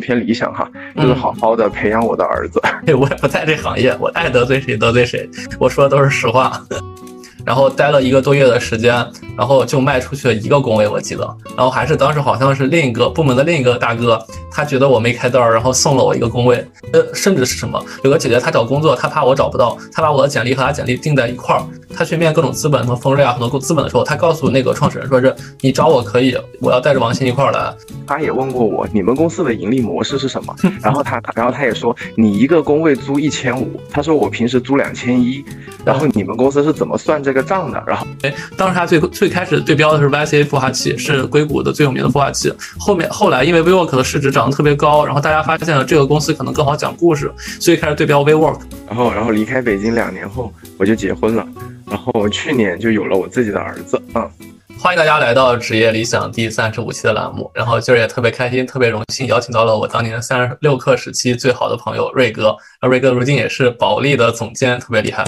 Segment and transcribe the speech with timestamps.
[0.00, 0.66] 偏理想哈，
[0.96, 2.58] 就是好好的培养我的儿子。
[2.96, 6.58] 我也不在这行业，我爱得罪谁得罪谁，我说的都是实话。
[7.44, 8.94] 然后待了一个多月的时间，
[9.36, 11.36] 然后就卖出去了一个工位，我记得。
[11.56, 16.64] 然后还是当时好像是另一个部门的另一个大哥，他觉得我没开单儿，然后送了我一个工位。
[16.92, 17.82] 呃，甚至是什么？
[18.04, 21.62] 有个姐姐她找工作，她怕我找不到，她把我的简历和她简历订在一块儿。
[21.94, 27.74] 她去面各种资本，什么丰瑞啊，很多资本的时候，她告诉那个创始人说是你找我可以，我要带着王鑫一块儿来。
[28.06, 30.54] 他也问过我，你们公司的盈利模式是什么？
[30.82, 35.42] 然后他，然后他也说你一个工位租一千五，他说我平时租两千一，
[35.84, 37.32] 然后你们公司是怎么算这？
[37.32, 42.52] 这个账的，然后哎，当时他最最开始对标的是 YCA 孵化器，是硅谷的最有名的孵化器。
[42.76, 48.58] 后面后来因为 WeWork 的市值涨得特别高，然后大家发现了这个公司可能更好讲故事，所以开始对标 WeWork。
[48.88, 51.46] 然后然后离开北京两年后，我就结婚了，
[51.86, 54.28] 然后去年就有了我自己的儿子啊。
[54.76, 57.48] 欢迎大家来到职业理想第三十五期的栏目。
[57.54, 62.56] 然后今儿也特别开心，特别荣幸邀请到了我当年三十六课时期最好的朋友瑞哥。
[62.80, 65.24] 而瑞哥如今也是保利的总监，特别厉害。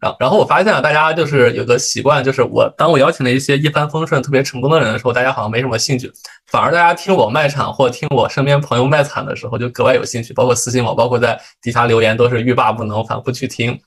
[0.00, 6.10] 然后然后我发现啊，大家就是有个习惯，就是我当我邀请了一些一帆风顺、特别成功的人的时候，大家好像没什么兴趣，
[6.50, 10.32] 反而大家听我卖惨或听我身边朋友卖惨的时候，就格外有兴趣。
[10.32, 13.78] 包括私信我，包括在底下留言，都是欲罢不能，反复去听。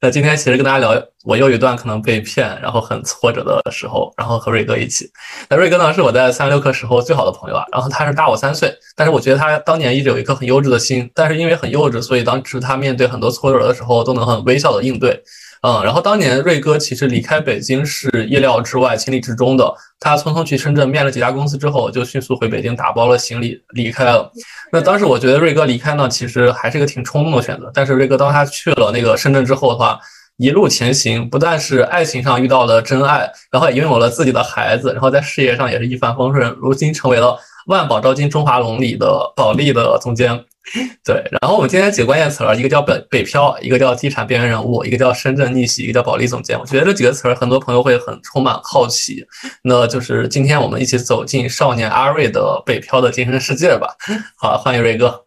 [0.00, 1.02] 那今天其实跟大家聊。
[1.22, 5.06] 我又一段可能被骗，然后很挫折的时候，然后和瑞哥一起。
[5.50, 7.62] 那瑞哥呢，是我在三六课时候最好的朋友啊。
[7.70, 11.10] 然后他是大我三岁，但是我觉得他当年一直有一颗很幼稚的心。
[11.14, 15.22] 但是因为很幼稚，所以当时他面对很多挫折的时候，都能很微笑的应对。
[15.62, 19.74] 嗯，然后当年瑞哥其实离开北京是意料之外、情理之中的。
[19.98, 24.32] 他匆匆去深圳面了几家公司之后，就迅速回北京打包了行李离开了。
[24.72, 27.70] 那当时我觉得瑞哥离开呢，其实还是一个挺冲动的选择。
[27.74, 30.00] 但是瑞哥当他去了那个深圳之后的话，
[30.38, 40.42] 一路前行，不但是爱情上遇到了真爱，然后也拥有了自己的孩子，然后在事业上也是一帆风顺，如今成为了万宝招金中华龙里的保利的总监。
[41.02, 46.58] 对，然后我们今天几个关键词儿，一个叫北北漂，一个叫地产边缘人物，一个叫深圳逆袭，一个叫保利总监。
[46.58, 49.26] 我觉得这几个词儿，很多朋友会很充满好奇。
[49.64, 53.96] 那就是今天我们一起走进少年阿瑞的北漂的精神世界吧。
[54.36, 55.24] 好，欢迎瑞哥。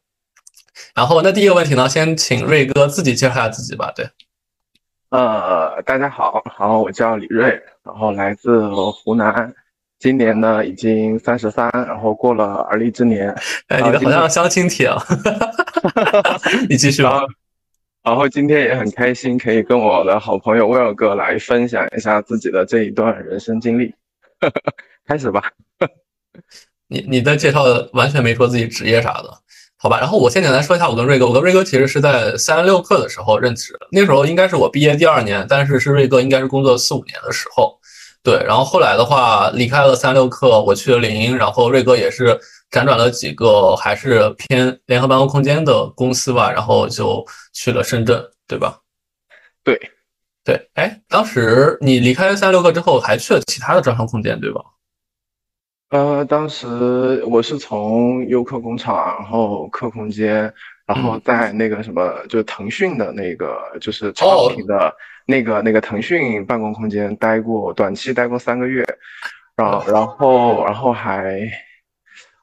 [0.93, 3.91] 然后那第一个问题呢，先请瑞哥自己介绍一下自己吧。
[3.95, 4.07] 对。
[5.09, 9.53] 呃，大家好，好我叫李瑞，然后来自湖南，
[10.03, 13.33] 今年呢已经三十三，然后过了而立之年。
[13.69, 15.01] 哎，你的好像相亲帖啊，
[16.67, 17.21] 你继续吧。
[18.03, 23.95] 然后今天也很开心，可以跟我的好朋友威尔哥来分享一下自己的这一段人生经历。
[25.07, 25.41] 开始吧。
[26.89, 27.63] 你你的介绍
[27.93, 29.33] 完全没说自己职业啥的。
[29.77, 31.25] 好吧，然后我先简单说一下我跟瑞哥。
[31.27, 37.79] 我跟瑞哥其实是在三十六课的时候认识的，那时候应该是我毕业第二年，但是是瑞哥应该是工作四五年的时候。
[38.23, 42.27] 对，然后后来的话离开了三六氪，我去了领英，然后瑞哥也是
[42.71, 48.79] 辗转了几个还是偏联合办公空间的公司吧，然后就去了深圳，对吧？
[49.61, 49.77] 对，
[50.43, 54.61] 对，哎，当时你离开三六氪之后，还去了其他的招商空间，对吧？
[55.89, 60.51] 呃，当时我是从优客工厂，然后客空间，
[60.87, 64.91] 然后在那个什么，就是腾讯的那个，就是超品的
[65.25, 68.85] 那个那个腾讯办公空间待过，短期待过三个月，
[69.55, 71.39] 然后然后然后还，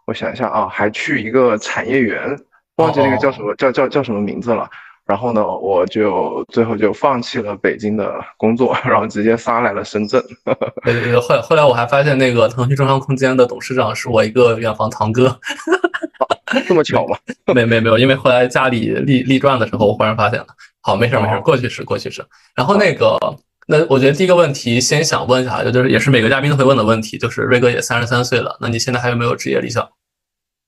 [0.06, 2.36] 我想一下啊，还去一个产业园，
[2.76, 4.69] 忘记那个叫什么叫叫叫什么名字了。
[5.06, 10.22] 然后呢，我就最后就放弃了北京的工作，然后直接杀来了深圳。
[10.84, 15.36] 对对对，后后来我还发现那个腾讯中央空间的董事长是我一个远房堂哥，
[16.66, 17.16] 这么巧吗？
[17.55, 20.47] 没没没有，因为后来家里立立传的时候，我忽然发现了。
[20.83, 22.25] 好，没事没事，过去式过去式。
[22.55, 23.19] 然后那个，
[23.66, 29.87] 那我觉得第一个问题先想问一下，就是也是每个嘉宾都会问的问题，就是瑞哥也三十三岁了，那你现在还有没有职业理想？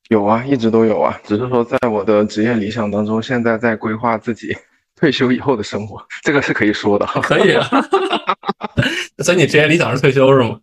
[0.08, 4.54] 有啊，一直都有啊，只是说在我的职业理想当中，现在在规划自己
[4.94, 7.06] 退休以后的生活，这个是可以说的。
[7.22, 7.66] 可以啊，
[9.24, 10.58] 所以你职业理想是退休是吗？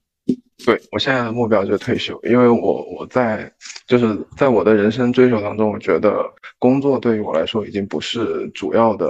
[0.66, 3.52] 对我现在的目标就是退休，因为我我在
[3.88, 6.24] 就是在我的人生追求当中，我觉得
[6.58, 9.10] 工作对于我来说已经不是主要的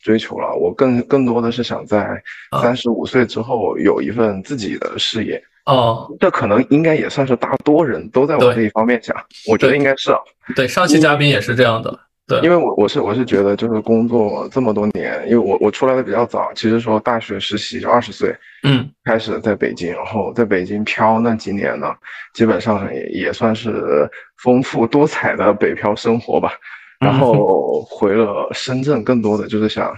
[0.00, 2.22] 追求了，我更更多的是想在
[2.62, 5.42] 三十五岁之后有一份自己的事业。
[5.66, 9.16] 哦，这可能应该也算是大多人都在往这一方面想，
[9.46, 10.18] 我觉得应该是啊。
[10.56, 11.96] 对，上期嘉宾也是这样的。
[12.26, 21.92] 对，因为我我是我是觉得就是工作这么多年，因为我我出来的比较早，其实说大学实习就二十岁，嗯，开始在北京，然后在北京漂那几年呢，
[22.32, 24.08] 基本上也也算是
[24.42, 26.52] 丰富多彩的北漂生活吧。
[27.00, 29.92] 然后回了深圳，更多的就是想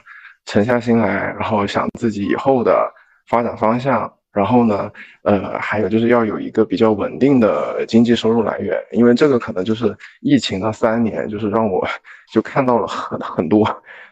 [0.47, 2.91] 沉下心来，然后想自己以后的
[3.29, 4.11] 发展方向。
[4.35, 4.91] 然后呢，
[5.23, 11.87] 呃，还有就是要有一个比较稳定的经济收入来源，因为这个可能就是疫情的三年，就是让我
[12.35, 13.65] 就看到了很很多，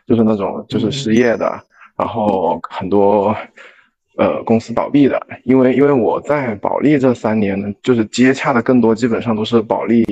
[0.07, 1.61] 就是那种就是失业的，
[1.97, 3.35] 然后很多
[4.17, 10.05] 呃公司倒闭的，因为因为我在保利这三年呢，就是接洽的更多，基本上都是保利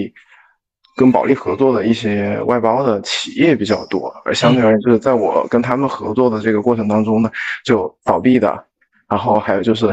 [0.96, 7.30] 跟保利合作的一些外包的企业比较多，而相对而言，就是在我跟他们合作的这个过程当中呢，
[7.64, 8.64] 就倒闭的。
[9.10, 9.92] 然后还有就是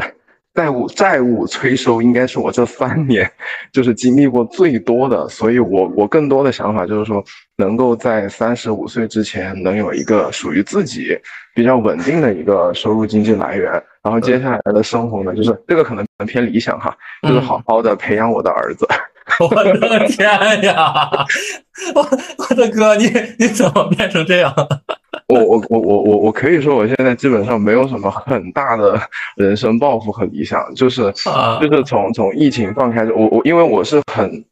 [0.54, 3.30] 债务债务催收，应该是我这三年
[3.72, 7.22] 就是经历过最多的，所以我我更多的想法就是说，
[7.56, 11.18] 能够在三十五岁之前能有一个属于自己
[11.54, 13.70] 比较稳定的一个收入经济来源，
[14.02, 18.86] 然后接下来的生活呢，就是这个可能偏理想哈，就是好好的培养我的儿子。
[19.40, 20.28] 我的天
[20.62, 21.10] 呀！
[21.94, 22.08] 我
[22.38, 23.04] 我的哥，你
[23.38, 24.52] 你怎么变成这样？
[25.28, 28.98] 我我我我我我可以说，我现在基本上没有什么很大的
[29.36, 31.12] 人生抱负和理想，就是
[31.60, 34.44] 就是从从疫情放开，我我因为我是很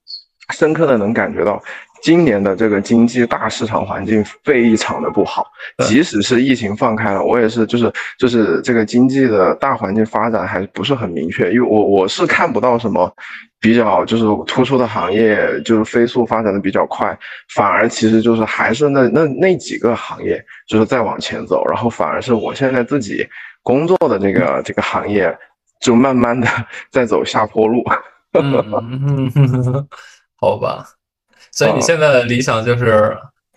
[0.55, 1.63] 深刻的能感觉到。
[2.07, 5.45] 今年的这个经济大市场环境非常的不好，
[5.89, 13.13] 即使是疫情放开了，我也是就是就是这个经济的大环境发展还不是很明确，因为我我是看不到什么
[13.59, 17.19] 比较就是突出的行业就是飞速发展的比较快，
[17.53, 23.27] 反而其实就是还是那那那几个行业就是在往前走，然后反而是我现在自己
[23.65, 25.37] 工作的这个这个行业
[25.81, 26.47] 就慢慢的
[26.89, 27.85] 在走下坡路。
[30.37, 30.87] 好吧。
[31.57, 33.17] 所以你现在的理想就是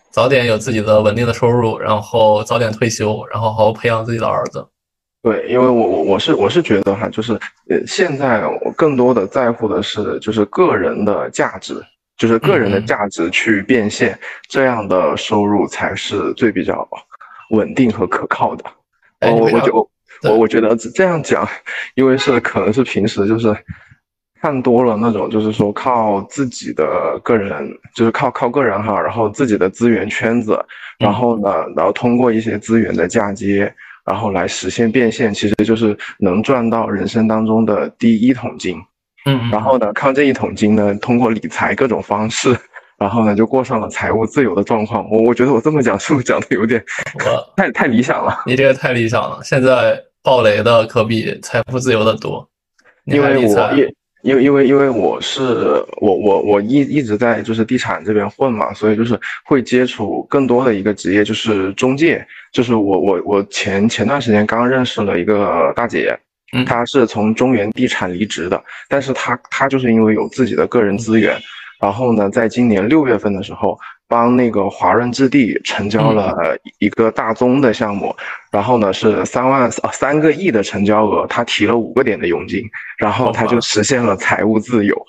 [0.10, 4.66] 早点有自己的稳定的收入，然后早点退休，然后好好培养自己的儿子。
[5.22, 7.34] 对，因为我我我是我是觉得哈，就是
[7.70, 11.76] 呃，现在我更多的在乎的是就是个人的价值，
[12.16, 14.18] 就是个人的价值去变现，
[14.48, 16.88] 这样的收入才是最比较
[17.50, 18.64] 稳定和可靠的。
[19.20, 19.90] 我我就
[20.24, 21.46] 我我觉得这样讲，
[21.96, 23.54] 因为是可能是平时就是。
[24.42, 30.58] 看多了那种，就是说靠自己的个人，就是靠靠个人哈，然后自己的资源圈子，
[30.98, 33.74] 然后呢，然后通过一些资源的嫁接，
[34.06, 38.78] 然后来实现变现，其实就是能赚到人生当中的第一桶金。
[39.26, 42.58] 嗯，然后呢，靠这一桶金呢，通过理财各种方式，
[42.98, 45.06] 然后呢，就过上了财务自由的状况。
[45.12, 46.82] 我我觉得我这么讲是不是讲的有点
[47.58, 48.34] 太太理想了？
[48.46, 52.50] 你这个太理想了，现在暴雷的可比财富自由的多，
[53.04, 53.94] 因为我也。
[54.22, 55.44] 因为因为因为我是
[56.02, 66.18] 我我我一一直在就是地产这边混嘛，所以就是会接触更多的一个职业就是中介，就是我我我前前段时间刚认识了一个大姐，
[66.66, 71.38] 她是从中原地产离职的，但是她她就是因为有自己的个人资源，
[71.80, 73.78] 然后呢，在今年六月份的时候。
[74.10, 76.36] 帮那个华润置地成交了
[76.80, 78.14] 一个大宗的项目，
[78.52, 82.64] 然后呢是三万三个亿的成交额，他提了五个点的佣金，
[82.98, 85.06] 然后他就实现了财务自由。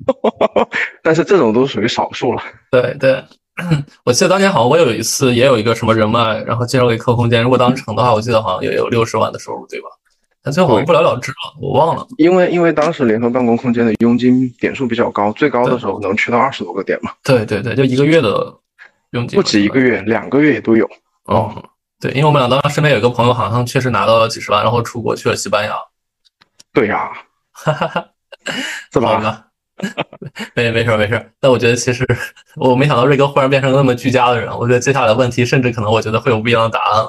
[1.02, 2.42] 但是这种都属于少数了。
[2.70, 3.22] 对对，
[4.04, 9.88] 我记得当年好像我有一次也有一个什么人脉，然后介绍给客空间，如果当成的话，我记得好像也有六十万的收入，对吧？
[10.46, 12.06] 但最后好像不了了之了，我忘了。
[12.18, 17.10] 因为因为当时联合办公空间的佣金点数比较高，最高的时候能去到二十多个点嘛。
[17.24, 18.56] 对对对，就一个月的
[19.10, 20.88] 佣金，不止一个月，两个月也都有。
[21.24, 21.52] 哦，
[21.98, 25.74] 对，因为我们俩当时身边有一个朋友，好像确实拿到了几十万，然后出国去了西班牙。
[26.72, 27.10] 对呀，
[27.50, 28.06] 哈哈哈，
[28.92, 29.46] 怎么了？
[30.54, 31.32] 没没事没事。
[31.40, 32.06] 但我觉得其实
[32.54, 37.04] 我没想到瑞哥忽然变成那么居家的人，我觉得接下来的问题甚至可能我觉得会有不一样的答案。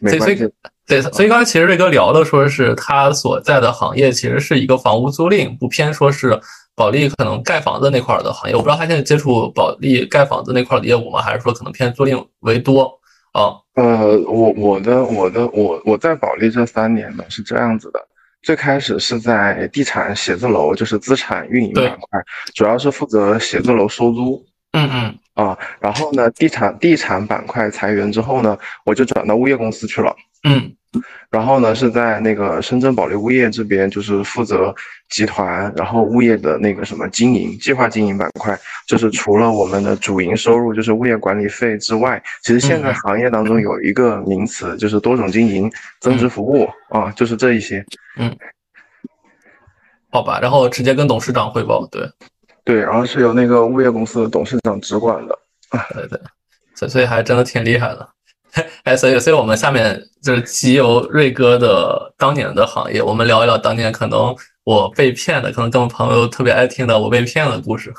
[0.00, 0.50] 对，没关系。
[0.86, 6.38] 对，所以刚才其实瑞哥聊的说是他所在的行业其实是一个房屋租赁，不偏说是
[6.74, 8.56] 保利可能盖房子那块的行业。
[8.56, 11.22] 我不知道他现在接触保利盖房子那块的业务吗？
[11.22, 12.90] 还是说可能偏租赁为多
[13.32, 13.54] 啊？
[13.74, 18.00] 呃，我我的我的我我在保利这三年呢是这样子的，
[18.42, 22.20] 最开始是在地产写字楼，就是资产运营板块，
[22.54, 24.44] 主要是负责写字楼收租。
[24.72, 30.14] 嗯嗯啊，然后呢，地产地产板块裁员之后呢，我就转到物业公司去了。
[30.44, 30.74] 嗯，
[31.30, 34.74] 然后呢，是在那个深圳保利物业这边，就是负责
[35.08, 38.58] 集团，然后物业的那个什么经营计划经营板块，
[38.88, 45.70] 就是除了我们的主营收入就是物业管理费之外，其实现在行业当中有一个名词就是多种经营、
[46.00, 47.84] 增值服务啊，就是这一些。
[48.18, 48.36] 嗯，
[50.10, 52.02] 好吧，然后直接跟董事长汇报，对，
[52.64, 55.38] 对，然后是由那个物业公司的董事长直管的。
[55.94, 56.20] 对对，
[56.74, 58.08] 所所以还真的挺厉害的。
[58.84, 67.92] 哎，所以，所以我们下面就是集邮瑞哥的当年的行业，我们聊一聊当年可能我被骗的，可能跟我朋友特别爱听的我被骗的故事。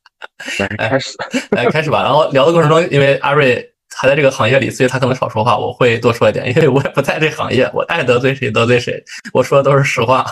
[0.78, 1.16] 来开始，
[1.50, 2.02] 来开始吧。
[2.02, 10.26] 然后聊的过程中，因为阿瑞还在这个行业里，所以他可能少说话，我会多说一点，因为我也不在这行业，我爱得罪谁得罪谁，我说的都是实话。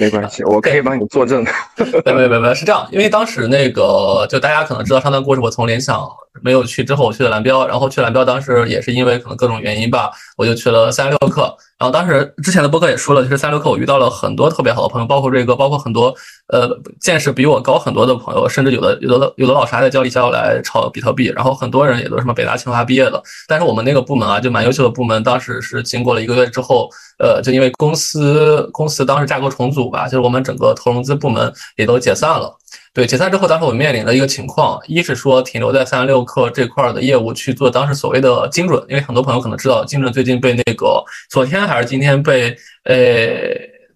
[0.00, 1.44] 没关系，我可以帮你作证。
[2.04, 6.08] 没没没没，是这样，因为当时那个就大家可能知道上段故事，我从联想
[6.42, 11.54] 没有去之后，我去了蓝标，然后去蓝标当时也是因为可能各种原因吧，我就去了三六氪。
[11.76, 16.14] 然后当时之前的播客也说了，其实三六氪我遇到了很多特别好的朋友，包括瑞哥，包括很多
[16.48, 16.68] 呃
[17.00, 21.26] 见识比我高很多的朋友，甚至有的有的有的老师还在教李小友来炒比特币。
[21.26, 26.88] 然后很多人也都是什么北大清华毕业的，但是我们那个部门啊，就蛮优秀的部门，当时是经过了一个月之后，
[27.18, 32.56] 呃，就因为公司公司当时架构重组吧，就是我们整个投融资部门也都解散了。
[32.94, 42.96] 对，解散之后，当时我面临的一个情况，一是说停留在三十六氪这块的业务去做当时所谓的精准，因为很多朋友可能知道，精准最近被那个昨天还是今天被呃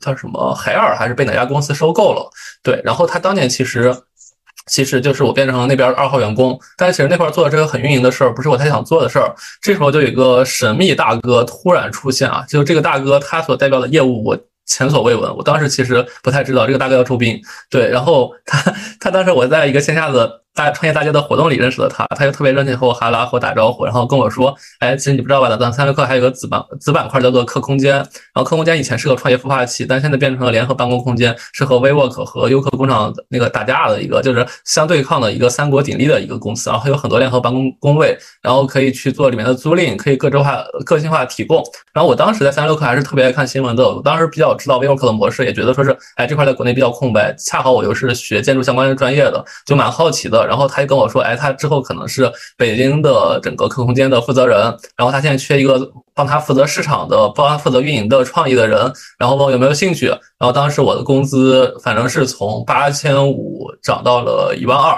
[0.00, 2.28] 叫什么海尔还是被哪家公司收购了？
[2.60, 3.94] 对，然后他当年其实
[4.66, 9.32] 其实就是我变成了那边二号员工，但是其实那块做的这个很运营的事儿，不是我太想做的事儿。
[9.62, 14.36] 这时候就有一个神秘大哥突然出现啊，就这个大哥他所代表的业务我。
[14.68, 20.42] 前所未闻，我当时其实不太知道这个大哥要出兵，对，然后他他当时我在一个线下的。
[20.58, 41.62] 大创业大街的活动里认识了他，他就特别热情和我哈拉和我打招呼，然后跟我说：“哎，其实你不知道吧，咱三六氪还有个子板子板块叫做客空间，然后客空间以前是个创业孵化器，但现在变成了联合办公空间，是和 WeWork 和优客工厂那个打架的一个，就是相对抗的一个三国鼎立的一个公司，然后还有很多联合办公工位，然后可以去做里面的租赁，可以个性化个性化提供。
[41.92, 50.47] 然后我当时在三六氪还是特别爱看新闻的，我当时比较知道 WeWork 的模式，也觉得说是哎这块在国内比较空白，恰好我又是学建筑相关的专业的，就蛮好奇的。
[50.48, 51.22] 然后他就跟我说。
[51.22, 54.58] 哎，他之后可能是北京的整个客空间的负责人，
[54.96, 55.78] 然后他现在缺一个
[56.14, 60.06] 帮他负责市场的、帮他负责运营的创意的人，然后问我有没有兴趣。
[60.06, 64.96] 然后当时我的工资反正是从八千五涨到了一万二，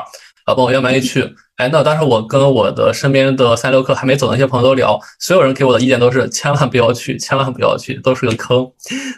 [0.54, 1.34] 问我愿不愿意去。
[1.56, 8.66] 哎，那当时我跟我的身边的三六氪还没走的那些朋友都聊，所有人给我的意见都是千万不要去，千万不要去，都是个坑。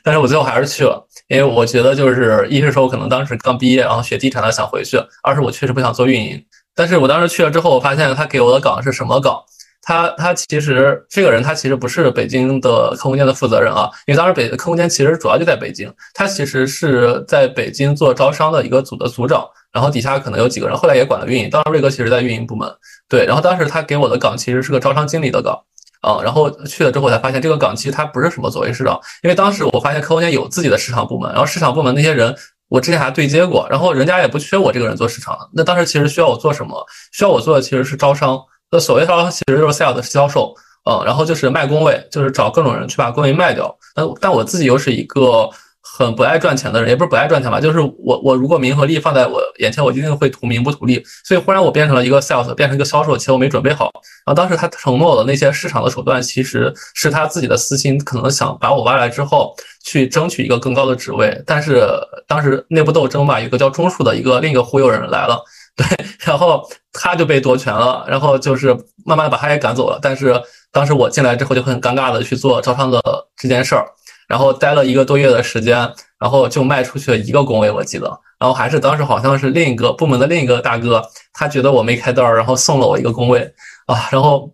[0.02, 6.44] 但是我最后还是去了，因为我觉得就是一是说我可能当时刚毕业，然后学地产的想回去；二是我确实不想做运营。
[6.74, 9.38] 但是我当时去了之后，我发现他给我的岗是什么岗？
[9.84, 21.48] 他他其实这个人他其实不是北京的客空间的负责人啊，因为当时北客空间其实主要就在北京，他其实是在北京做招商的一个组的组长，然后底下可能有几个人，后来也管了运营。
[21.48, 22.68] 当时瑞哥其实在运营部门，
[23.08, 25.58] 对，然后当时他给我的岗其实是个招商经理的岗
[26.02, 32.36] 啊，然后去了之后才发现这个岗其实他不是什么所谓市场，因为当时我发现客户间有自己的市场部门，然后市场部门那些人。
[32.68, 35.36] 我之前还对接过，然后人家也不缺我这个人做市场。
[35.52, 36.82] 那当时其实需要我做什么？
[37.12, 38.40] 需要我做的其实是招商。
[38.70, 40.54] 那所谓招商，其实就是 sales 销售，
[40.90, 43.76] 嗯，然后就是卖工位，就是找各种人去把工位卖掉。
[43.94, 45.50] 但但我自己又是一个。
[45.94, 51.04] 很不爱赚钱的人，也不是不爱赚钱吧，就是我我如果名和利放在我眼前，我一定会图名不图利。
[51.22, 53.90] 所以忽然我变成了一个 sales，变成一个销售，其实我没准备好。
[54.24, 61.42] 然后当时他承诺的那些市场的手段，其实是他自己的私心，可能想把我挖来之后去争取一个更高的职位。
[61.44, 61.86] 但是
[62.26, 65.38] 当时内部斗争吧，有个叫钟树的一个另一个忽悠人来了，
[65.76, 65.86] 对，
[66.20, 69.98] 然后他就被夺权了，然后就是慢慢把他也赶走了。
[70.00, 70.40] 但是
[70.72, 72.98] 当时我进来之后就很尴尬的去做招商的
[73.36, 73.86] 这件事儿。
[74.32, 75.76] 然后待了一个多月的时间，
[76.18, 78.06] 然后就卖出去了一个工位，我记得。
[78.38, 81.02] 然后还是当时好像是另一个部门的另一个大哥，
[81.34, 83.40] 他觉得我没开单，然后送了我一个工位
[83.84, 84.08] 啊。
[84.10, 84.50] 然后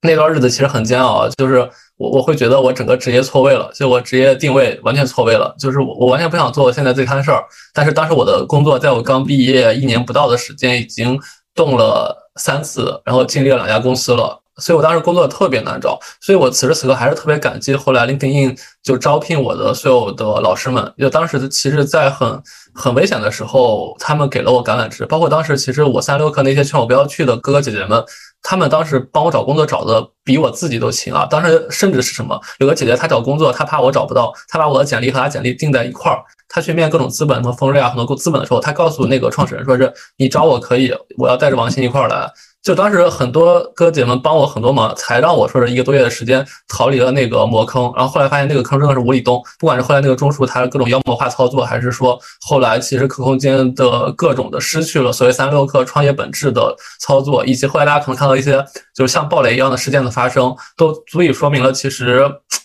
[0.00, 1.60] 那段日子其实很煎熬，就是
[1.96, 7.44] 我我会觉得我整个职业错位了，就我职业定位完全错位了，就是我我完全不想做我现在这摊事儿。
[7.72, 11.16] 但是当时我的工作，在我刚毕业一年不到的时间，已经
[11.54, 14.41] 动了三次，然后经历了两家公司了。
[14.58, 22.42] 所以我当时工作特别难找，所以我此时此刻还是特别感激后来 LinkedIn 就招聘我的所有的老师们，就当时其实，在很
[22.74, 28.04] 很危险的时候，他们给了我橄榄枝，包括当时其实我三六氪那些劝我不要去的哥哥姐姐们，
[28.42, 31.24] 他们当时帮我找工作找的比我自己都勤啊。
[31.24, 42.30] 当时甚至是什么，有个姐姐她找工作，她怕我找不到，她把我的简历和她简历订在一块儿，她去面各种资本什么丰瑞啊很多资本的时候，她告诉那个创始人说是你找我可以，我要带着王鑫一块儿来。
[42.62, 47.92] 就当时很多哥姐们帮我很多忙，才让我说是一个多月的时间逃离了那个魔坑。
[47.96, 58.64] 然后后来发现那个坑真的是无底洞，不管是后来那个中枢它各种妖魔化操作，还是说后来其实客空间的各种的失去了所谓三六氪创业本质的操作，以及后来大家可能看到一些
[58.94, 62.24] 就是像暴雷一样的事件的发生，都足以说明了其实，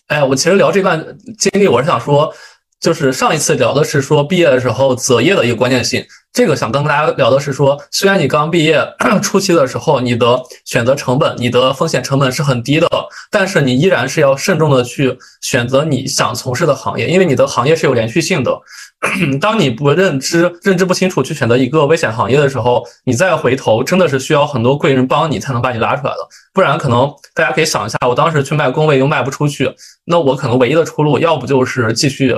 [0.10, 1.04] 哎，我其实聊这段
[1.40, 2.32] 经历，我是想说。
[2.80, 8.80] 就是上一次聊的是说毕业的时候择业的一个关键性，这个想跟大家聊的是说，虽然你刚毕业
[9.22, 12.88] 初期的时候，你的选择成本、你的风险成本是很低的，
[13.32, 18.56] 但是你依然是要慎重的去选择你想从事的行业，因为你的行业是有连续性的。
[19.42, 26.20] 当你不认知、认知不清楚去选择一个危险行业的时候，你再回头，真的是需要很多贵人帮你才能把你拉出来的。
[26.54, 29.72] 不然，可能大家可以想一下，我当时去卖工位又卖不出去，
[30.06, 32.36] 那我可能唯一的出路，要不就是继续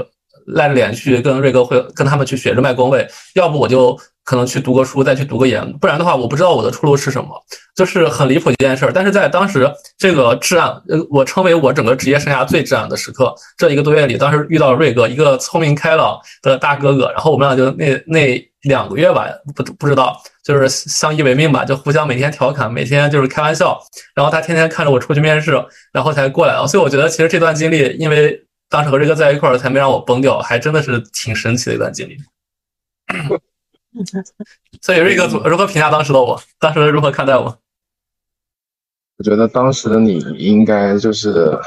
[0.54, 4.00] 赖着脸去跟瑞哥会跟他们去学着卖工位，要不我就。
[4.26, 7.30] 可能去读个书，再去读个研，不然的话，我不知道我的出路是什么，
[7.76, 8.92] 就是很离谱一件事儿。
[8.94, 19.26] 但是在当时这个至暗，呃，我称为我整个职业生涯最至暗的时刻，这一个多月里，当时遇到了瑞哥，一个聪明开朗的大哥哥，然后我们俩就那那两个月吧，
[19.56, 23.80] 不不知道，就是相依为命吧，就互相每天调侃，每天就是开玩笑，
[24.14, 25.60] 然后他天天看着我出去面试，
[25.92, 26.56] 然后才过来。
[26.68, 28.40] 所以我觉得其实这段经历，因为
[28.70, 32.18] 当时和瑞哥在一块儿，才没让我崩掉，还真的是挺神奇的一段经历。
[34.82, 36.40] 所以瑞哥如何评价当时的我？
[36.60, 37.58] 当时如何看待我？
[39.18, 41.60] 我觉得当时的你应该就是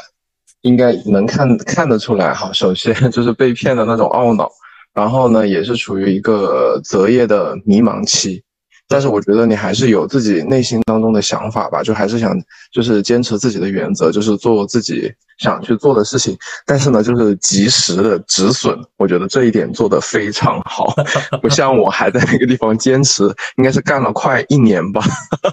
[0.62, 2.50] 应该能看看得出来哈。
[2.52, 4.50] 首先就是被骗的那种懊恼，
[4.94, 8.42] 然后呢，也是处于一个择业的迷茫期。
[8.88, 12.36] 但是我觉得你还是有自己内心当中的想法吧，就还是想
[12.70, 16.36] 就是坚持自己的原则，就是做自己想去做的事情。
[16.66, 20.94] 但是呢，就是及时的止损，我觉得这一点做得非常好，
[21.40, 23.24] 不像我还在那个地方坚持，
[23.56, 25.02] 应该是干了快一年吧。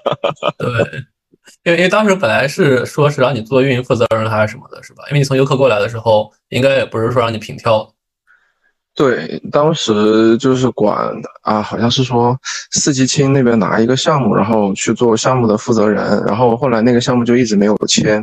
[0.59, 0.69] 对，
[1.63, 5.03] 因为因为当时本来是说是让你做运营负责人还是什么的，是吧？
[5.09, 7.89] 因为你从游客过来的时候，应该也不是说让你平挑。
[8.95, 11.09] 对，当时就是管
[11.41, 12.37] 啊，好像是说
[12.71, 18.21] 四季青那边拿一个项目，然后去做项目的负责人，然后后来那个项目就一直没有签，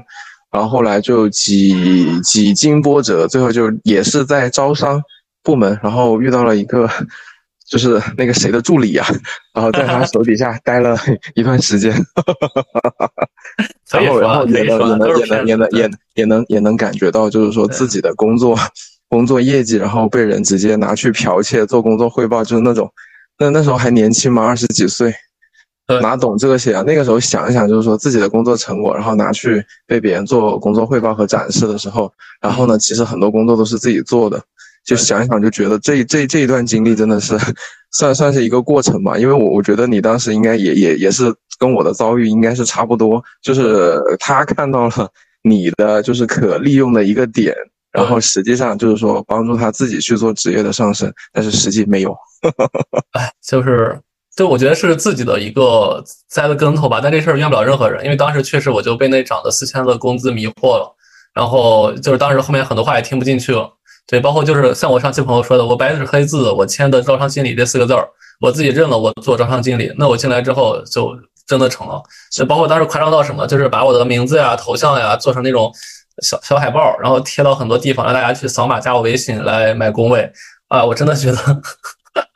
[0.52, 5.00] 然后后来就几几经波折，最后就也是在招商
[5.42, 6.86] 部门，然后遇到了一个
[7.66, 9.06] 就是那个谁的助理啊，
[9.54, 10.94] 然后在他手底下待了
[11.34, 11.90] 一段时间，
[13.90, 18.54] 然后然后也能也能也能也能也也能也能感觉到，就是说自己的工作。
[19.08, 22.90] 工作业绩，然后被人直接拿去剽窃做工作汇报，就是那种，
[23.38, 25.14] 那那时候还年轻嘛，二十几岁，
[26.02, 26.82] 哪懂这个些啊？
[26.86, 34.42] 那个时候想一想，就是说自己的工作成果，然后拿去被别人做工作汇报和展示的时候，然后呢，其实很多工作都是自己做的，
[34.84, 37.36] 就想一想就觉得这这这一段经历真的是
[37.92, 39.16] 算算是一个过程吧。
[39.16, 45.08] 因为我我觉得你当时应该也也也是跟我的遭遇应该是差不多，就是他看到了
[45.42, 47.54] 你的就是可利用的一个点。
[47.96, 52.14] 然后实际上就是说帮助他自己去做职业的上升，但是实际没有。
[53.16, 53.98] 哎，就是，
[54.36, 57.00] 就我觉得是自己的一个栽的跟头吧。
[57.02, 60.94] 但这事儿怨不了任何人，因为当时确实我就被那涨的四千的工资迷惑了。
[61.34, 63.70] 然后就是当时后面很多话也听不进去了。
[64.06, 68.06] 对，包括就是像我上期朋友说的，我白纸黑字我签的招商经理这四个字儿，
[68.40, 69.92] 我自己认了，我做招商经理。
[69.96, 72.02] 那我进来之后就真的成了。
[72.30, 75.72] 就包括当时夸张到什么，就是把我的名字呀、头像呀做成那种。
[76.22, 80.30] 小小海报，然后贴到很多地方，让大家去扫码加我微信来买工位
[80.68, 80.84] 啊！
[80.84, 81.38] 我真的觉得，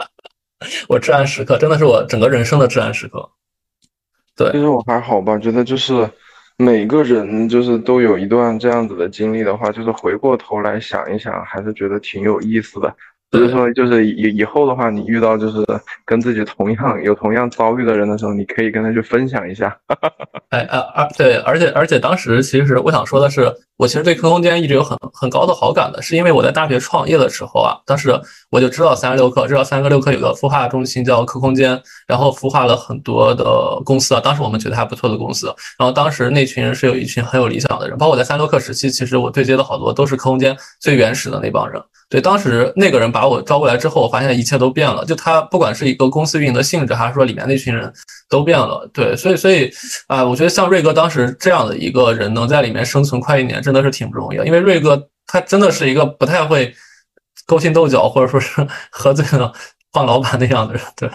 [0.89, 3.31] 我至暗时刻真的是我整个人生的至暗时刻。
[4.37, 6.09] 对，其实我还好吧，觉得就是
[6.57, 12.95] 每个人就是都有一段这样子的经历的话，就是回过头来想一想，还是觉得挺有意思的。
[13.31, 15.65] 只是说，就是以以后的话，你遇到就是
[16.05, 19.79] 跟自己同样有同样遭遇的人的时候，你可以跟他去分享一下。
[20.51, 21.09] 哎啊而！
[21.17, 35.47] 对，而且而且当时其实我想说的是，我其实对 Q 空间一直有很很高的好感的，是因为我在大学创业的时候啊，当时我就知道三十六氪，知道三十六氪有个孵化中心叫 Q 空间，然后孵化了很多的公司啊，当时我们觉得还不错的公司。
[35.79, 41.81] 然后当时那群人是有一群很有理想的人，包括我在三十六氪时期，其实我对接的好多都是 Q 空间最原始的那帮人。
[42.09, 45.05] 对，当时那个人把我招过来之后，我发现一切都变了。
[45.05, 47.93] 就他不管是一个公司运营的性质，还是说里面那群人
[48.29, 48.85] 都变了。
[48.93, 49.71] 对，所以所以
[50.09, 54.47] 啊，我觉得像瑞哥当时这样的一个人，能在里面生存快一年，真的是挺不容易的。
[54.47, 56.75] 因为瑞哥他真的是一个不太会
[57.47, 59.53] 勾心斗角，或者说是 喝醉了
[59.93, 60.83] 换老板那样的人。
[60.97, 61.09] 对，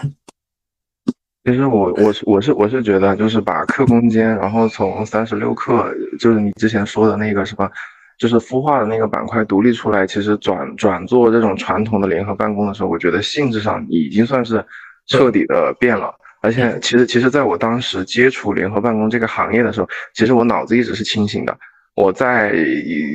[1.44, 7.68] 其实我我是我是我是觉得，就是把克空间，然后从三十六氪，就是你之前说的那个什么。
[8.18, 14.64] 就是孵化的那个板块独立出来，其实转转做这种传统的联合办公的时候，我觉得性质上已经算是
[15.06, 16.14] 彻底的变了。
[16.46, 21.58] 而且，其实其实在我当时接触联合办公这个行业的时候，其实我脑子一直是清醒的。
[21.96, 22.54] 我在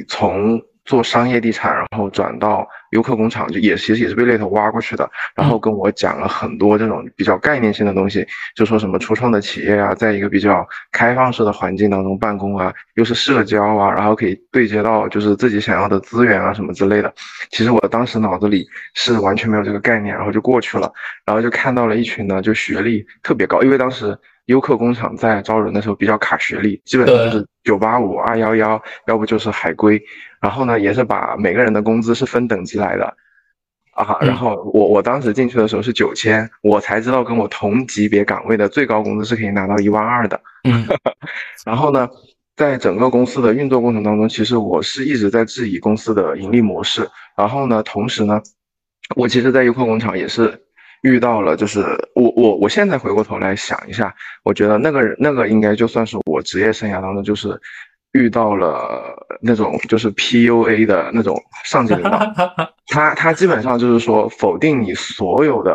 [0.10, 0.62] 从。
[0.86, 17.13] 做商业地产，然后转到优客工厂，就也其实也是被猎头挖过去的，然后跟我讲了很多这种比较概念性的东西，就说什么初创的企业啊，在一个比较开放式的环境当中办公啊，又是社交啊，然后可以对接到就是自己想要的资源啊什么之类的。
[17.52, 20.91] 其实我当时脑子里是完全没有这个概念，然后就过去了，
[21.26, 24.17] 然后就看到了一群呢，就学历特别高，因为当时。
[24.46, 30.02] 优客工厂在招人的时候比较卡学历，基本上就是九八五、二幺幺，要不就是海归。
[30.39, 33.15] 然后呢，也是把每个人的工资是分等级来的。
[33.93, 40.41] 啊，然后我我当时进去的时候是九千，我才知道跟我同级别岗位的最高工资是可以拿到一万二的。
[40.63, 40.88] 嗯，
[41.65, 42.10] 然后呢，
[42.56, 47.08] 在整个公司的运作过程当中，其实我是一直在质疑公司的盈利模式。
[47.36, 48.41] 然后呢，同时呢，
[49.15, 50.58] 我其实，在优客工厂也是
[51.02, 51.82] 遇到了，就是
[52.16, 57.60] 我我我现在回过头来想一下，我觉得那个那个应该就算是我职业生涯当中就是。
[58.14, 62.20] 遇到了那种就是 PUA 的那种上级领导，
[62.92, 65.74] 他他基本上就是说否定你所有的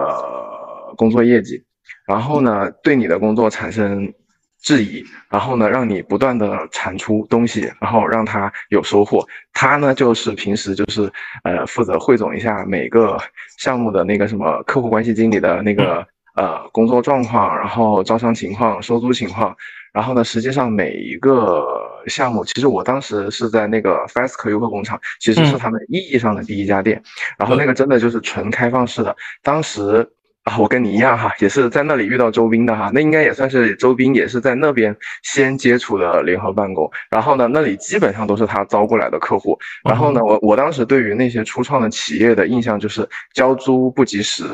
[0.99, 1.65] 工作业绩，
[2.07, 4.13] 然后呢对你的工作产生
[4.61, 9.25] 质疑，然后呢让你不断的产出东西，然后让他有收获。
[9.53, 11.11] 他呢就是平时就是
[11.45, 13.19] 呃负责汇总一下每个
[13.59, 19.57] 项目的那个什么客户关系经理的那个呃工作状况，然后招商情况、收租情况。
[19.93, 21.65] 然后呢，实际上每一个
[22.07, 27.03] 项目，其实我当时是在那个 FESCO 优客工厂，其实是他们意义上的第一家店。
[27.39, 29.17] 然后那个真的就是纯开放式的。
[29.43, 30.07] 当时
[30.47, 36.89] 啊，我跟你一样哈，也是在那里遇到周斌的哈，那应该也算是周斌也是在那边先接触的联合办公。
[37.11, 39.59] 然后呢，那里基本上都是他招过来的客户。
[39.83, 44.45] 然后呢，我我当时对于那些初创的企业的印象就是交租不及时。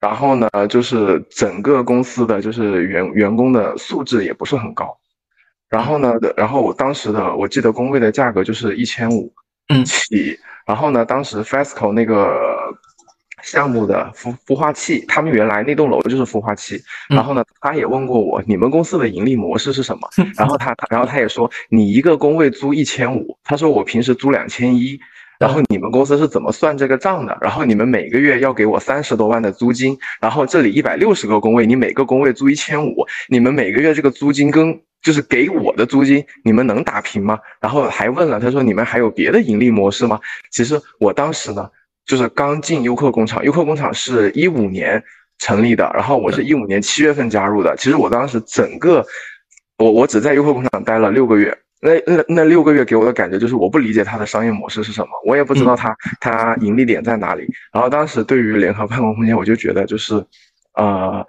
[0.00, 4.98] 然后呢，就是整个公司的就是员员工的素质也不是很高。
[5.68, 9.32] 然后呢，然后我当时的我记得工位的价格就是一千五
[9.86, 10.36] 起。
[10.66, 12.49] 然后呢，当时 FESCO 那个
[13.42, 16.80] 项目的孵孵化器，他们原来那栋楼就是孵化器。
[17.08, 20.08] 然后呢，他也问过我，你们公司的盈利模式是什么？
[20.36, 24.98] 然后他他，然后他也说，你一个工位租一千五，他说我平时租两千一。
[25.38, 27.34] 然后你们公司是怎么算这个账的？
[27.40, 37.38] 然后你们每个月要给我三十多万的租金，然后这里一百六十个工位，你每个工位租一千五，你们每个月这个租金跟就是给我的租金，你们能打平吗？
[37.58, 40.20] 然后还问了，他说你们还有别的盈利模式吗？
[40.50, 41.66] 其实我当时呢，
[42.06, 45.02] 就是刚进优客工厂，优客工厂是一五年
[45.38, 47.74] 成立的，然后我是一五年七月份加入的。
[47.76, 49.04] 其实我当时整个，
[49.78, 51.56] 我我只在优客工厂待了六个月。
[51.82, 57.46] 那那那六个月给我的感觉就是我不理解它的商业模式是什么，我也不知道它它盈利点在哪里。
[57.72, 60.14] 然后当时对于联合办公空间，我就觉得就是，
[60.74, 61.26] 呃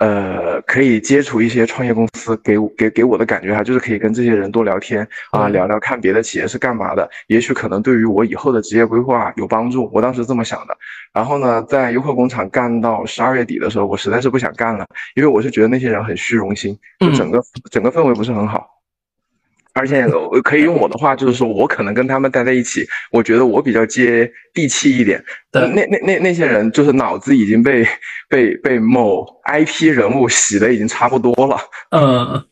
[0.00, 9.90] 呃，可以接触一些创业公司，给给给我的感觉哈，就是可以跟这些人多聊天啊，聊聊看别的企业是干嘛的，也许可能对于我以后的职业规划有帮助。
[9.92, 10.74] 我当时这么想的。
[11.12, 18.79] 然后呢，在优客工厂干到十二月底的时候，我实在是不想干了，因为我是觉得那些人很虚荣心，就整个整个氛围不是很好。
[19.80, 25.24] 而且我可以用我的话，就是说我可能跟他们待在一起，我觉得我比较接地气一点。
[25.50, 27.86] 那那那那些人就是脑子已经被
[28.28, 31.56] 被被某 IP 人物洗的已经差不多了。
[31.92, 32.44] 嗯，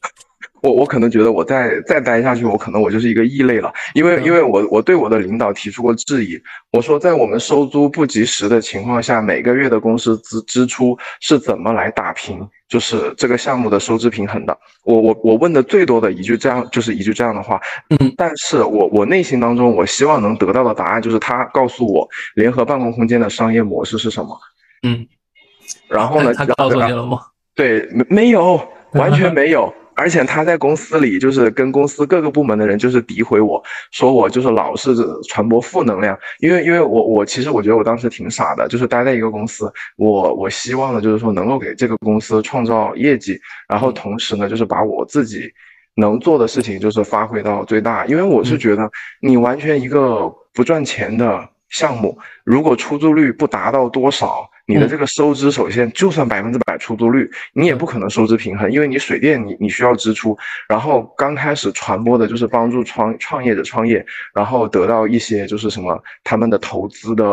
[0.63, 3.73] 我我可能觉得我再再待下去，我可能我就是一个异类了。
[3.95, 6.41] 因为因为我我对我的领导提出过质疑，
[6.73, 12.47] 我说在我们收租不及时的情况下，每个月的公司支支出是怎么来打平？
[12.69, 24.39] 就是这个项目的收支平衡的，我我我问的最多的一句这样就是一句这样的话，嗯，但是我我内心当中我希望能得到的答案就是他告诉我联合办公空间的商业模式是什么，
[24.87, 25.07] 嗯，
[25.89, 26.35] 然后呢？
[26.35, 27.21] 他告诉你了吗？
[27.55, 28.61] 对，没没有，
[28.93, 29.73] 完全没有。
[29.99, 34.95] 而且他在公司里就是跟公司各个部门的人就是诋毁我，说我就是老是
[35.29, 36.17] 传播负能量。
[36.39, 43.37] 因为因为我我其实我觉得我当时挺傻的，就是待在一个公司，我我希望的就是说能够给这个公司创造业绩，
[43.69, 45.51] 然后同时呢就是把我自己
[45.97, 48.07] 能做的事情就是发挥到最大。
[48.07, 48.89] 因为我是觉得
[49.21, 54.49] 你完全一个不赚钱的项目，如果出租率不达到多少。
[54.69, 60.37] 你的这个收支，首先就算百分之百出租率，你也不可能收支平衡，因为你水电你你需要支出，
[60.69, 64.05] 然后刚开始传播的就是帮助创创业者创业，
[64.35, 67.25] 然后得到一些就是什么他们的投资的，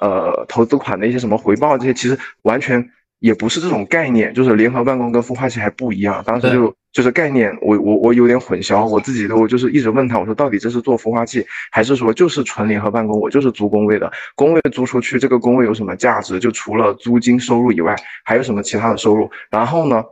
[0.00, 2.90] 呃投资款的一些什么回报，这些其实完全。
[3.20, 6.22] 也不是这种概念，就是联合办公跟孵化器还不一样。
[6.26, 13.20] 当时就就是概念，我我我有点混淆，我自己都就是一直问他，我说到底这是做孵化器，还是说就是纯联合办公？
[13.20, 16.40] 我就是租工位的，工位租出去，这个工位有什么价值？
[16.40, 19.30] 就除了租金收入以外，还有什么其他的收入？
[19.50, 20.02] 然后呢？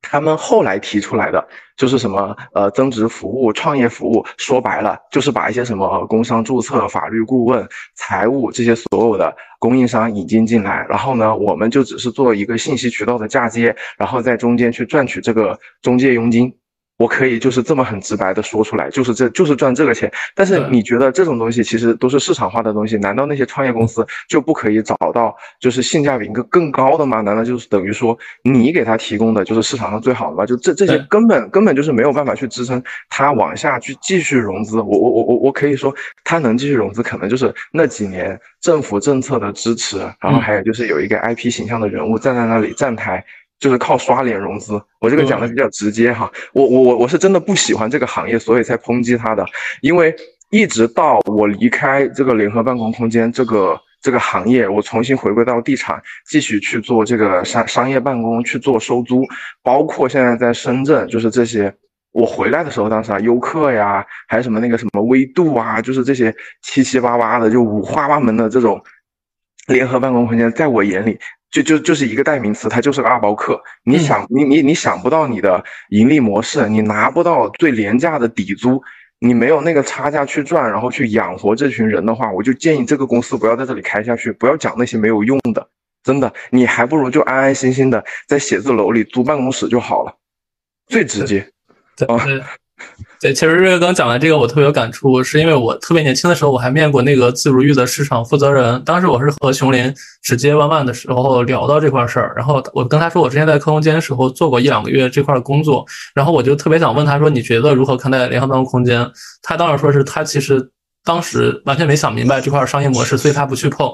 [0.00, 16.54] 他们后来提出来的就是什么呃增值服务、创业服务，说白了就是把一些什么工商注册、法律顾问、财务这些所有的供应商引进进来，然后呢，我们就只是做一个信息渠道的嫁接，然后在中间去赚取这个中介佣金。
[16.98, 20.12] 我可以就是这么很直白的说出来，就是这就是赚这个钱。
[20.34, 27.20] 但是你觉得这种东西其实都是市场化的东西，难道那些创业公司就不可以找到就是性价比更更高的吗？
[27.20, 30.44] 难道就是等于说你给他提供的就是市场上最好的吗？
[30.44, 34.80] 就这这些根本根本就是没有办法去支撑他往下去继续融资。
[34.80, 43.24] 我我我我我可以说他能继续融资，可能就是那几年政府政策的支持，然后还有就是有一个 IP 形象的人物站在那里站台。
[43.58, 46.30] 就是靠刷脸融资，我这个讲的比较直接哈。
[46.52, 49.44] 我我我我是真的不喜欢这个行业，所以才抨击他的。
[49.82, 50.14] 因为
[50.50, 59.24] 一直到我离开这个联合办公空间这个这个行业，我重新回归到地产，继续去做这个商商业办公，去做收租，
[59.62, 61.74] 包括现在在深圳，就是这些。
[62.12, 68.82] 我回来的时候，当时啊，优客呀，还有什么那个什么微度啊，就是这些七七八八的，就五花八门的这种
[69.66, 71.18] 联合办公空间，在我眼里。
[71.50, 73.60] 就就就是一个代名词，它就是个二包客。
[73.84, 78.82] 你想，你你你想不到你的盈利模式，你拿不到最廉价的底租，
[79.18, 85.68] 你没有那个差价去赚，然后去养活这群人的话，我就建议这个公司不要在这里开下去，不要讲那些没有用的。
[86.02, 90.14] 真的，你还不如就安安心心的在写字楼里租办公室就好了，
[90.86, 91.40] 最直接。
[92.06, 92.16] 啊。
[93.20, 98.80] 对，其实瑞哥刚讲完这个，我特别有感触，是因为我特别年轻的时候，我还面过那个自如玉的市场负责人。
[98.84, 109.10] 当时我是和熊林直接弯弯的时候聊到这块事儿，然后我跟他说，我之前在客空间的时候做过一两个月这块工作，然后我就特别想问他说，你觉得如何看待联合办公空间？
[109.42, 110.70] 他当时说是他其实
[111.04, 113.90] 当时完全没想明白这块商业模式，所以他不去碰。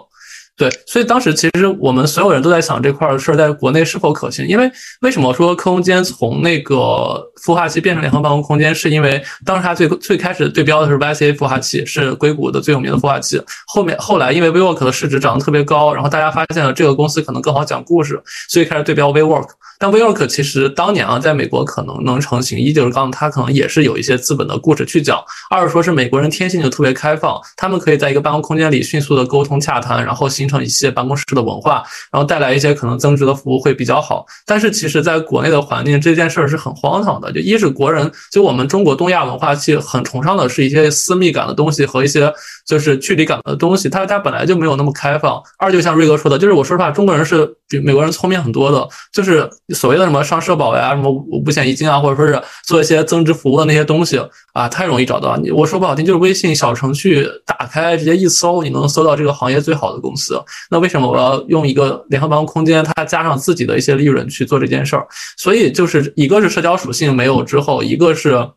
[0.56, 13.42] 对，所以当时其实我们所有人都在想这块事儿在国内是否可行，因为为什么说空间从那个孵化器变成联合办公空间，是因为当时它最最开始对标的是 YCA 孵化器，是硅谷的最有名的孵化器。
[13.66, 19.48] 后面后来因为 WeWork 的市值涨得特别高，然后大家发现了这个公司可能更好讲故事，所以开始对标 WeWork。
[19.76, 25.18] 但 WeWork 其实当年啊，在美国可能能成型，一就是刚它可能也是有一些资本的故事去讲；
[25.50, 34.26] 二是说是美国人天性就特别开放，他们可以在一个办公空间里迅速的沟通洽谈，然后形形成一些办公室的文化，然后带来一些可能增值的服务会比较好。
[34.44, 37.32] 但是其实在国内的环境，这件事儿是很荒唐的。
[37.32, 42.30] 就一是国人，就我们中国东亚文化其实很崇尚的是一些私密感的东西和一些
[42.66, 45.42] 就是距离感的东西，它它本来就没有那么开放。
[45.58, 54.20] 二就像瑞哥说的，就是我说实话，中国人是比美国人聪明很多的，就是所谓的什么上社保呀、什么五险一金啊，或者说是做一些增值服务的那些东西
[54.52, 55.36] 啊，太容易找到。
[55.36, 60.33] 你我说不好听，就是微信小程序打开直接一搜，你能搜到这个行业最好的公司。
[60.70, 65.06] 那为什么我要用一个联合办公空间，它加上自己的一些利润去做这件事儿？
[65.36, 68.48] 所以就是一个是社交属性没有之后，一个是。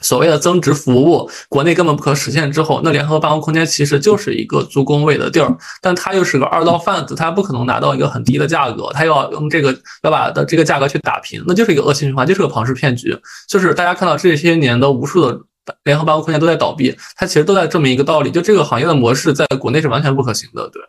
[0.00, 2.50] 所谓的增值服务，国内根本不可实现。
[2.52, 13.16] 之后，那联合办公空间其实就是一个租工位的地儿，但它又是个二道贩子，它不可能拿到一个很低的价格，它要用这个要把的这个价格去打平，那就是一个恶性循环，就是个庞氏骗局。
[13.48, 15.40] 就是大家看到这些年的无数的
[15.84, 20.68] 联合办公空间都在倒闭，它其实都在证明一个道理，就这个行业的模式在国内是完全不可行的。
[20.68, 20.82] 对，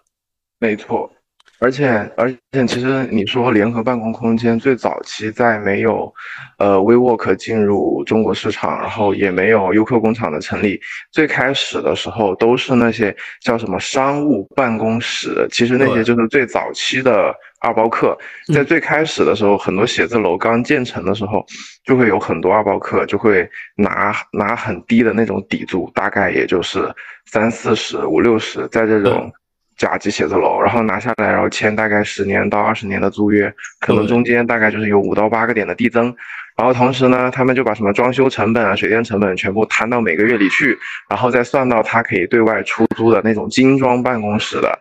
[0.60, 1.12] 没错。
[1.58, 1.88] 而且，
[2.18, 6.13] 而且，其实你说联合办公空间最早期在没有，
[6.60, 10.78] 呃，WeWork 进入中国市场，然后也没有优客工厂的成立，
[11.13, 18.18] 最开始的时候都是那些叫什么商务办公室，其实那些就是最早期的二包客。
[18.54, 21.44] 在最开始的时候，很多写字楼刚建成的时候，
[21.86, 26.94] 就会有很多二包客，就会拿拿很低的那种底租，大概也就是
[27.32, 29.32] 三四十、五六十，在这种。
[29.78, 36.16] 甲级写字楼，然后拿下来，然后签大概十年到二十年的租约，可能中间大概就是有五到八个点的递增，
[36.58, 40.78] 然后同时呢，他们就把什么装修成本啊、水电成本全部摊到每个月里去，
[41.10, 44.80] 然后再算到他可以对外出租的那种精装办公室的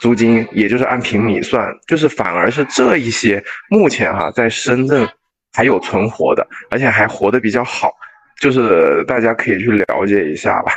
[0.00, 5.08] 租金，也就是按平米算，就是反而是这一些目前哈在深圳
[5.52, 7.92] 还有存活的，而且还活得比较好，
[8.40, 10.72] 就是大家可以去了解一下吧。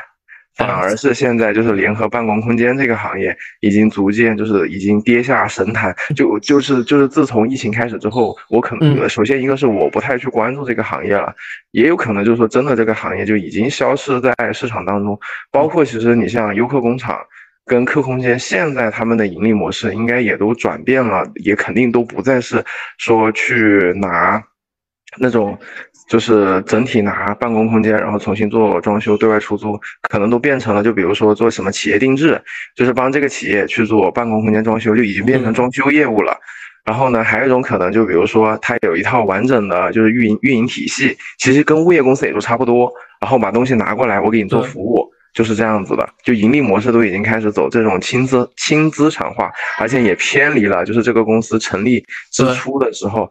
[0.56, 11.34] 反而是现在就是联合办公空间这个行业已经逐渐就是已经跌下神坛，就就是就是自从疫情开始之后，我可能首先一个是我不太去关注这个行业了，
[11.72, 15.20] 也有可能就是说真的这个行业就已经消失在市场当中。
[15.52, 17.20] 包括其实你像优客工厂
[17.66, 22.64] 跟客空间，现在他们的盈利模式应该也都转变了，也肯定都不再是
[22.98, 24.42] 说去拿
[25.18, 25.58] 那种。
[26.08, 29.76] 就是整体拿办公空间，然后重新做装修，对外出租，
[30.08, 32.40] 可能都变成了，就比如说做什么企业定制，
[32.76, 36.38] 就是帮这个企业去做办公空间装修，就已经变成装修业务了。
[36.86, 42.94] 然后呢，还有一种可能，就比如说它有一套完整的就是运营运营体系，其实跟物业公司也都差不多。
[43.20, 46.08] 然后把东西拿过来，我给你做服务，就是这样子的。
[46.24, 53.28] 就盈利模式都已经开始走这种轻资轻资产化，而且也偏离了就是这个公司成立之初的时候。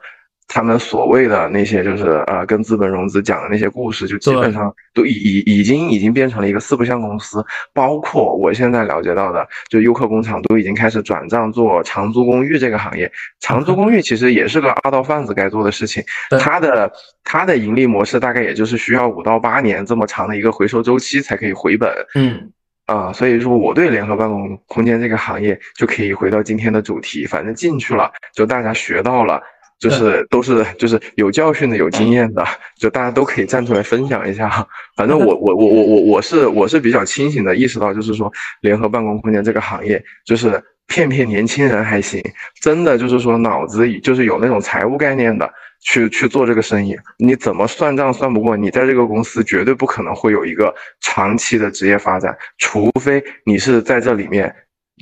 [0.46, 7.44] 他们所谓的那些就是呃跟资本融资讲的那些故事，就基本上都已已已经已经变成了一个四不像公司。
[7.72, 13.10] 包括我现在了解到的，就优客工厂都已经开始转账做长租公寓这个行业。
[13.40, 16.02] 长租公寓其实也是个二道贩子该做的事情，
[16.38, 16.92] 它的
[17.24, 21.90] 它的盈利模式大概也就是需要五到八年这么长的一个回收周期才可以回本。
[22.14, 22.52] 嗯。
[22.86, 29.42] 啊，所以说我对联合办公空间这个行业就可以回到今天的主题，反正进去了就大家学到了，
[29.78, 32.44] 就是都是就是有教训的、有经验的，
[32.78, 34.66] 就大家都可以站出来分享一下。
[34.96, 42.22] 反正我 我我我我我是我是比较清醒的意识到，就是说联合办公空间这个行业就是骗骗年轻人还行，
[42.60, 45.50] 真的就是说脑子就是有那种财务概念的。
[45.86, 48.56] 去去做这个生意，你怎么算账算不过？
[48.56, 54.50] 你在这个公司绝对不可能会有一个长期的职业发展，除非你是在这里面，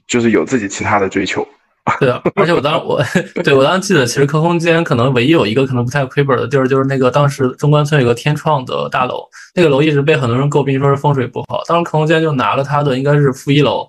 [0.09, 1.47] 就是有自己其他的追求。
[1.99, 3.03] 对啊，而且我当时我
[3.43, 13.87] 对我当时记得，其实客空间可能唯一有一个可能不太亏本的地儿，就是那个当时中关村有个天创的大楼，那个楼一直被很多人诟病说是风水不好，当时客空间就拿了他的应该是负一楼。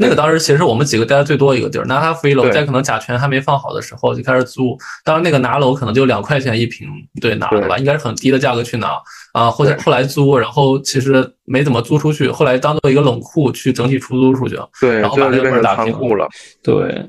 [0.00, 4.78] 那个当时其实我们几个待的最多一个地儿，拿它负一楼，在可能甲醛还没放好的时候就开始租。
[5.04, 6.88] 当时那个拿楼可能就两块钱一平，
[7.20, 8.92] 对，拿的吧，应该是很低的价格去拿
[9.32, 9.50] 啊。
[9.50, 16.28] 后后来租，然后其实没怎么租出去，后来当做一个冷库去整体出租出去，对，然后把那个打平了。
[16.62, 17.04] 对，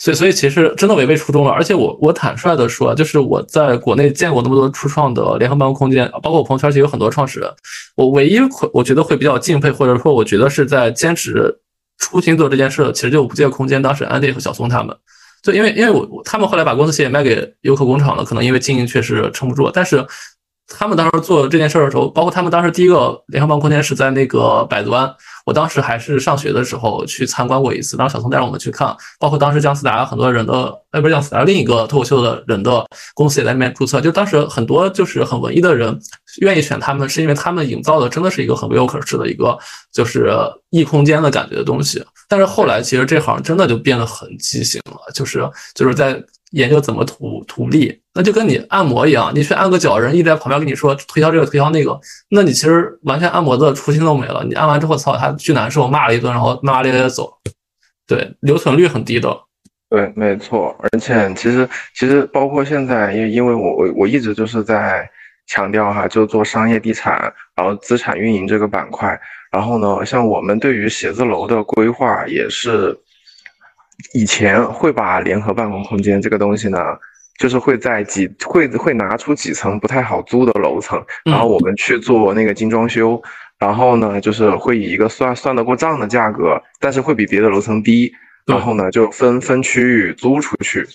[0.00, 1.52] 所以所以其实真的违背初衷了。
[1.52, 7.48] 而且我我坦率的说，就是我在国内见过那么多初创的联合办公空间，包括我朋友圈其实有很多创始人，
[7.94, 11.54] 我唯一会我觉得会比较敬佩，或者说我觉得是在坚持。
[12.02, 14.96] 初心做这件事的，其实就五界空间当时安迪和小松他们，
[15.42, 20.02] 就因为因为我他们后来把公司也卖给优客工厂了，可能因为经营确实撑不住，但是
[20.66, 25.14] 他们当时做这件事的时候，包括他们当时第一个联合办公空间是在那个百子湾。
[25.50, 34.00] 我当时还是上学的时候去参观过一次，当时小松带着我们去看，包括当时姜思达很多人的，哎，不是姜思达，另一个脱口秀的人的公司也在那边注册。
[34.00, 35.98] 就当时很多就是很文艺的人
[36.40, 39.58] 愿意选他们，是因为他们营造的真的是一个很唯有可视的一个
[39.92, 40.32] 就是
[40.70, 42.00] 异空间的感觉的东西。
[42.28, 46.22] 但是后来其实这行真的就变得很畸形了，就是就是在。
[46.52, 51.98] 研究怎么图图利，那就跟你按摩一样，你去按个脚，人一直在旁边跟你说推销这个推销那个，
[52.30, 54.44] 那你其实完全按摩的初心都没了。
[54.44, 57.32] 你按完之后，操，他巨难受，骂了一顿，然后骂骂咧咧走，
[58.06, 59.36] 对，留存率很低的。
[59.88, 60.76] 对，没错。
[60.80, 65.08] 而且其实其实包括现在，因因为我我我一直就是在
[65.46, 69.18] 强调哈，就做商业地产，然后资产运营这个板块。
[69.52, 72.98] 然后呢，像我们对于写字楼的规划也是。
[74.14, 76.78] 以前会把联合办公空间这个东西呢，
[77.40, 83.20] 就是会在几会会拿出几层不太好租的楼层，然后我们去做那个精装修，
[83.58, 88.12] 然后呢，就是会以一个算算得过账的价格，但是会比别的楼层低，
[88.44, 90.86] 然后呢就分分区域租出去，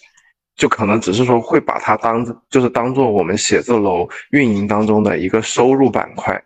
[0.55, 6.39] 就可能只是说会把它当就是当做我们写字楼运营当中的一个收入板块。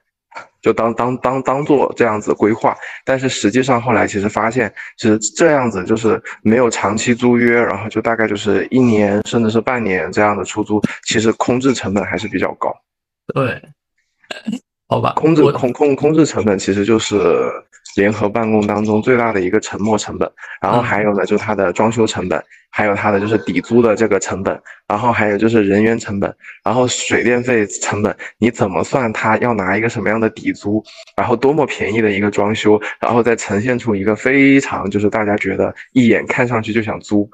[0.62, 12.74] 就当当当当做这样子规划，但是实际上后来其实发现，其实这样子就是没有长期租约，然后就大概就是一年甚至是半年这样的出租，其实空置成本还是比较高。
[13.34, 13.62] 对，
[14.88, 17.52] 好吧，空置空空空置成本其实就是。
[17.96, 20.30] 联合办公当中最大的一个沉没成本，
[20.62, 29.12] 然后还有呢，就是它的装修成本，还有它的就是底租的这个成本，然后还有就是人员成本，然后水电费成本，你怎么算？
[29.12, 30.84] 它要拿一个什么样的底租？
[31.18, 37.30] 然后多么便宜的一个装修，然后再呈现出一个非常就是大家觉得一眼看上去就想租，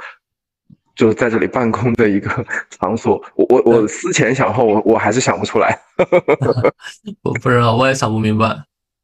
[0.95, 2.45] 就是在这里办公的一个
[2.79, 3.21] 场所。
[3.35, 5.77] 我我我思前想后，我我还是想不出来。
[7.23, 8.55] 我不知道，我也想不明白。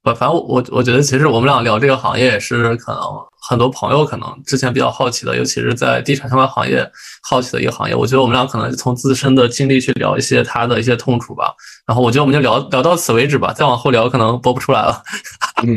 [0.04, 3.02] 不，反正我我我觉得，其实我们俩聊这个行业也是可能
[3.48, 6.90] 很多朋友可能之前比较好奇的，尤其是在地产相关行业
[7.22, 7.96] 好奇的一个行业。
[7.96, 11.54] 我觉得我们俩可能从自身的经历去聊一些他的一些痛处吧。
[11.86, 15.04] 然后我觉得我们就聊聊到此为止吧，再往后聊可能播不出来了。
[15.64, 15.76] 嗯，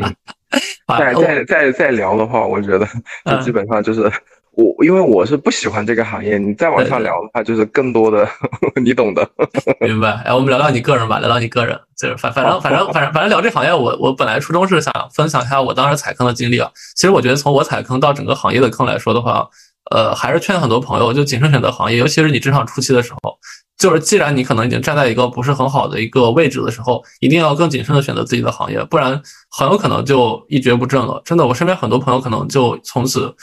[0.97, 2.87] 再再再再聊的话，我觉得
[3.25, 4.11] 就基本上就是。
[4.55, 8.27] 我因为我是不喜欢这个行业，你再往下聊的话，就是更多的
[8.81, 9.27] 你懂的。
[9.81, 10.11] 明白？
[10.25, 16.69] 哎，我们聊聊你个人吧，聊聊你个人，就是反反正反正反正反正聊这行业，我我本来初衷是想分享一下我当时踩坑的经历啊。
[16.95, 19.45] 其实我觉得从我踩坑到整个行业的坑来说的话，
[19.91, 23.37] 呃，还是劝很多朋友就谨慎选择行业，尤其是你职场初期的时候，
[23.77, 31.21] 就是既然你可能已经站在一个不是很好的一个位置的时候，一定要更谨慎的选择自己的行业，不然很有可能就一蹶不振了。
[31.25, 33.35] 真的，我身边很多朋友可能就从此。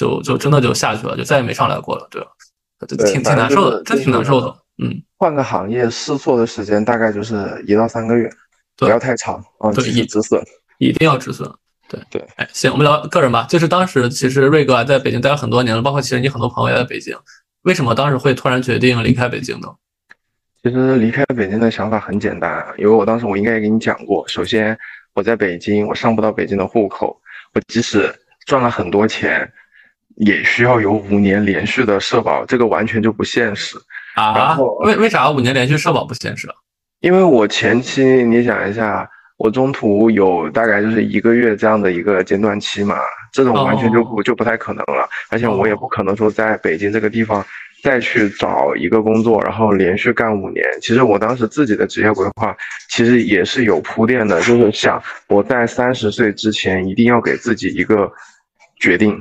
[0.00, 2.28] 就就真的就下去了，就再也没上来过了，对吧？
[3.06, 4.46] 挺挺难受的，真挺难受的。
[4.82, 8.30] 嗯，换个行业试错的时间大概就是一到三个月，
[8.78, 10.42] 不要太长啊，对，一止损，
[10.78, 11.46] 一定要止损。
[11.86, 13.46] 对对，哎，行，我们聊个人吧。
[13.50, 17.14] 就是当时其实瑞哥在北京待了很多年了，包括其实你很多朋友也在北京，
[17.62, 19.68] 为什么当时会突然决定离开北京呢？
[20.62, 24.78] 其实离开北京的想法很简单，因为我当时我应该也跟你讲过，首先
[25.12, 27.20] 我在北京，我上不到北京的户口，
[27.52, 28.10] 我即使
[28.46, 29.50] 赚了很多钱，
[30.24, 33.76] 也需要有五年连续的社保，这个完全就不现实
[34.14, 34.56] 啊。
[34.80, 36.48] 为为啥五年连续社保不现实？
[37.00, 39.08] 因为我前期你想一下，
[39.38, 42.96] 我中途有大概就是一个月这样的一个间断期嘛，
[43.32, 47.44] 这种完全就不就不太可能了，而且我也不可能说在北京这个地方。
[47.82, 50.62] 再去找一个工作，然后连续干五年。
[50.82, 52.54] 其实我当时自己的职业规划，
[52.90, 58.12] 其实也是有铺垫的，就是想我在三十岁之前一定要给自己一个
[58.78, 59.18] 决定，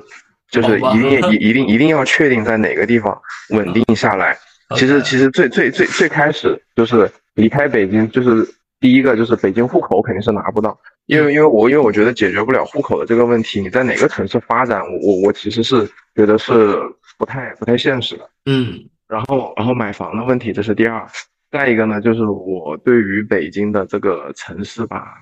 [0.52, 3.20] 就是一定一一定一定要确定在哪个地方
[3.50, 4.38] 稳定下来。
[4.76, 8.48] 其实其实最最最最开始就是离开北京，就是
[8.80, 10.78] 第一个就是北京户口肯定是拿不到，
[11.08, 16.78] 因为因为我因为我觉得解决不了户口的这个问题，你在哪个城市发展，我我我其实是觉得是。
[17.18, 21.06] 不太不太现实的，嗯，然后然后买房的问题这是第二，
[21.52, 25.16] 再一个呢就是我对于北京的这个城市吧，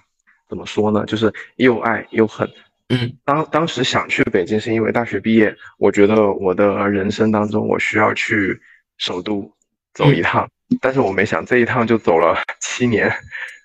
[0.48, 2.48] 怎么说呢，就是又爱又恨，
[2.90, 8.58] 嗯，当当时想去北京是因为大学毕业，我觉得我的人生当中我需要去
[8.98, 9.52] 首都
[9.94, 13.12] 走一趟，但是我没想这一趟就走了 七年，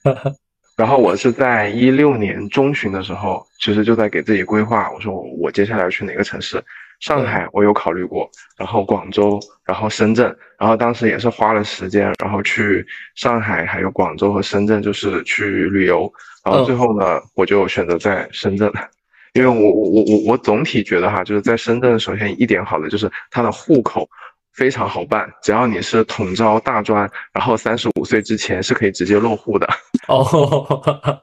[0.76, 6.62] 然后我是在一六年中旬的时候，其实就在给自己规划，我说我接下来要去哪个城市。
[6.98, 16.12] 上海我有考虑过，然后广州，然后深圳，然后当时也是花了时间，然后去上海、还有广州和深圳，就是去旅游，
[16.44, 18.70] 然后最后呢，我就选择在深圳，
[19.34, 24.08] 因为我我我我我总体觉得哈，就是在深圳，首先一点好的就是它的户口。
[24.54, 29.66] 非常好办，只要你是统招大专，然后三十五岁之前是可以直接落户的
[30.08, 30.82] 哦。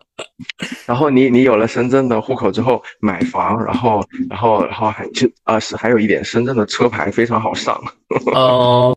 [0.86, 7.80] 然后你你有了深圳的户口之后买房，然后然后然后还就啊是还有一点深圳的车牌非常好上。
[8.34, 8.94] 哦，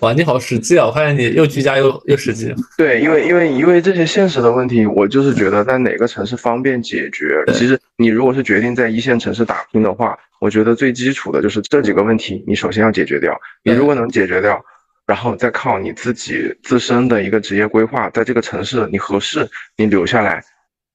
[0.00, 0.86] 哇，你好实际啊！
[0.86, 2.54] 我发现你又居家又又实际。
[2.76, 7.42] 对，因为因为因为这些现实的问题，我就是觉得在哪个城市方便解决。
[7.54, 10.16] 其实你如果是决定在一线城市打拼的话。
[10.40, 13.38] 我觉得最基础的就是这几个问题，你首先要解决掉。
[13.62, 14.60] 你如果能解决掉，
[15.06, 20.42] 然后再靠你自己自身的一个职业规划，在这个城市你合适，你留下来，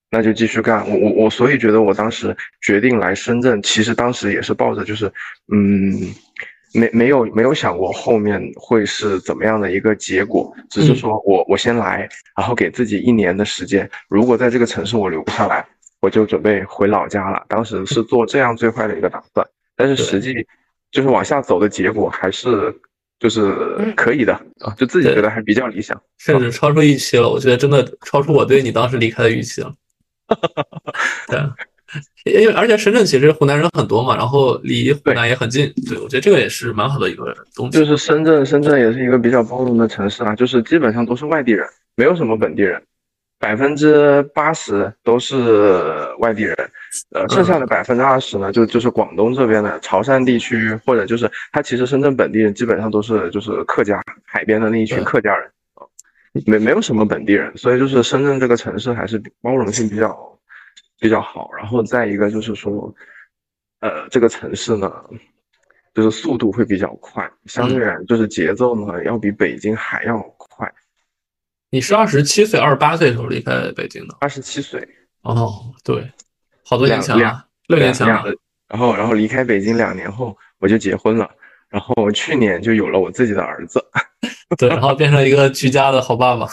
[0.09, 0.89] 那就继续干。
[0.89, 5.05] 我我我，所以觉得我当时决定来深圳，其实当时也是抱着就是，
[5.53, 5.93] 嗯，
[6.73, 15.63] 没没有没有想过后面会是怎么样的一个结果，只是说我我先来，然后给自己一年的时间，如果在这个城市我留不下来。
[16.05, 19.43] 我就准备回老家了，当时是做这样最坏的一个打算，
[19.75, 20.35] 但是实际
[20.91, 22.71] 就是往下走的结果还是
[23.17, 27.27] 就是可以的啊，就自己觉得还比较理想，甚至超出预期了。
[27.27, 29.73] 我觉得真的超出我对你当时离开的预期了。
[31.27, 37.79] 对，因为而且深圳其实湖南人很多嘛，然后离湖南也很近，对我觉得这个也是蛮好的一个东西。
[37.79, 42.79] 就是深圳，深圳也是一个比较包容的城市啊，就是基本上都是外地人，没有什么本地人。
[43.45, 46.55] 百分之八十都是外地人，
[47.11, 55.85] 呃，剩下的百分之二十呢，就就是广东这边的潮汕地区，或者就是他其实深圳本地人基本上都是就是客家海边的那一群客家人啊，
[56.47, 60.39] 没没有什么本地人，所以就是深圳这个城市还是包容性比较
[60.99, 61.51] 比较好。
[61.55, 62.91] 然后再一个就是说，
[63.81, 64.91] 呃，这个城市呢，
[65.93, 70.34] 就是速度会比较快，相对而言就是节奏呢要比北京还要快。
[71.69, 74.15] 你是二十七岁、二十八岁的时候离开北京的？
[74.21, 74.87] 二十七岁。
[75.21, 76.11] 哦，对，
[76.63, 78.23] 好多年前了，六年前了。
[78.67, 81.29] 然后，然后离开北京两年后，我就结婚了。
[81.67, 83.83] 然后我去年就有了我自己的儿子。
[84.57, 86.47] 对，然后变成一个居家的好爸爸。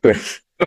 [0.00, 0.14] 对，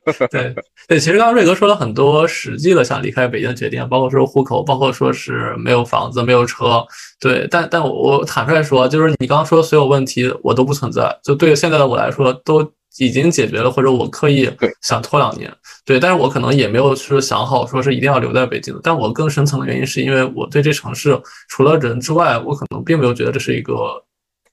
[0.32, 0.56] 对，
[0.88, 1.00] 对。
[1.00, 6.86] 其实刚刚瑞哥说了很多实际的想离开北京的决定，包括说户口，包括说是没有房子、没有车。
[7.20, 11.20] 对，但但我坦率说，就是你刚刚说的所有问题，我都不存在。
[11.24, 12.72] 就对现在的我来说，都。
[13.00, 15.50] 已经解决了，或者我刻意想拖两年，
[15.86, 18.82] 对，但是我可能也没有说想好说是一定要留在北京的。
[18.84, 23.74] 但我更深层的原因是因为我对这城市除了人之外，我可能并没有觉得这是一个，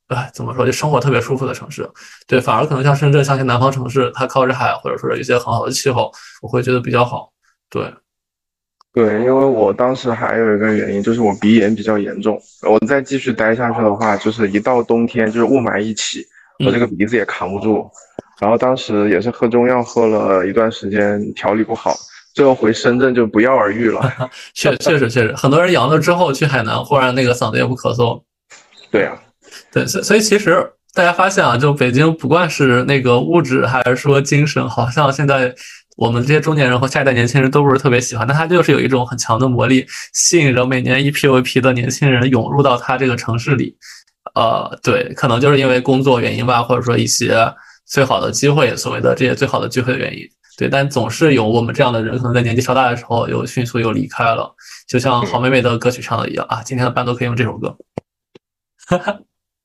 [0.09, 1.88] 哎，怎么说就生活特别舒服的城市。
[2.26, 6.11] 对，反而可能像深圳，像一些南方城市，它靠着海，或者说是一些很好的气候，
[6.42, 7.30] 我会觉得比较好。
[7.70, 7.92] 对，
[8.92, 16.26] 对，因为我当时还有一个原因就是我鼻炎比较严重，我再继续待下去的话，就是一到冬天就是雾霾一起，
[16.64, 17.88] 我这个鼻子也扛不住。
[18.40, 21.92] 然后当时也是喝中药喝了一段时间，调理不好，
[22.34, 24.00] 最后回深圳就不药而愈了。
[24.54, 28.22] 确确实确实，很多人阳了之后去海南，忽然那个嗓子也不咳嗽。
[28.90, 29.18] 对呀，
[29.72, 35.55] 对，所所以其实大家发现啊，就北京不管是那个物质还是说精神，好像现在
[35.96, 43.76] 我们这些中年人和下一代年轻人都不是特别喜欢，但它就是有一种很强的魔力，吸引着每年一批又一批的年轻人涌入到它这个城市里。
[44.34, 47.53] 呃，对，可能就是因为工作原因吧，或者说一些。
[47.90, 50.22] 最好的机会，所谓的这些最好的机会的原因。
[50.59, 54.55] 对，但总是有我们这样的人，可能在年纪稍大的时候又迅速又离开了，
[54.86, 57.74] 就像好妹妹的歌曲唱的一样啊，今天的伴奏可以用这首歌。
[58.88, 59.18] 哈哈，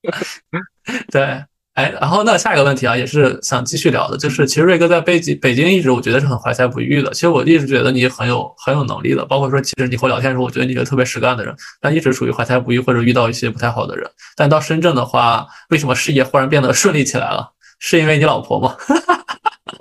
[1.12, 1.44] 对。
[1.76, 7.10] 哎，然后那下一个问题啊，也是想继续聊的，就是其实瑞哥在北京北京一直我觉得是很怀才不遇的。
[7.14, 14.08] 其实我一直觉得你很有很有能力的，包括说其实你和我聊天的时候，我觉得你是特别实干的人，但一直处于怀才不遇或者遇到一些不太好的人。
[14.36, 17.50] 但到深圳的话，为什么事业忽然变得顺利起来了？
[17.80, 18.76] 是因为你老婆吗？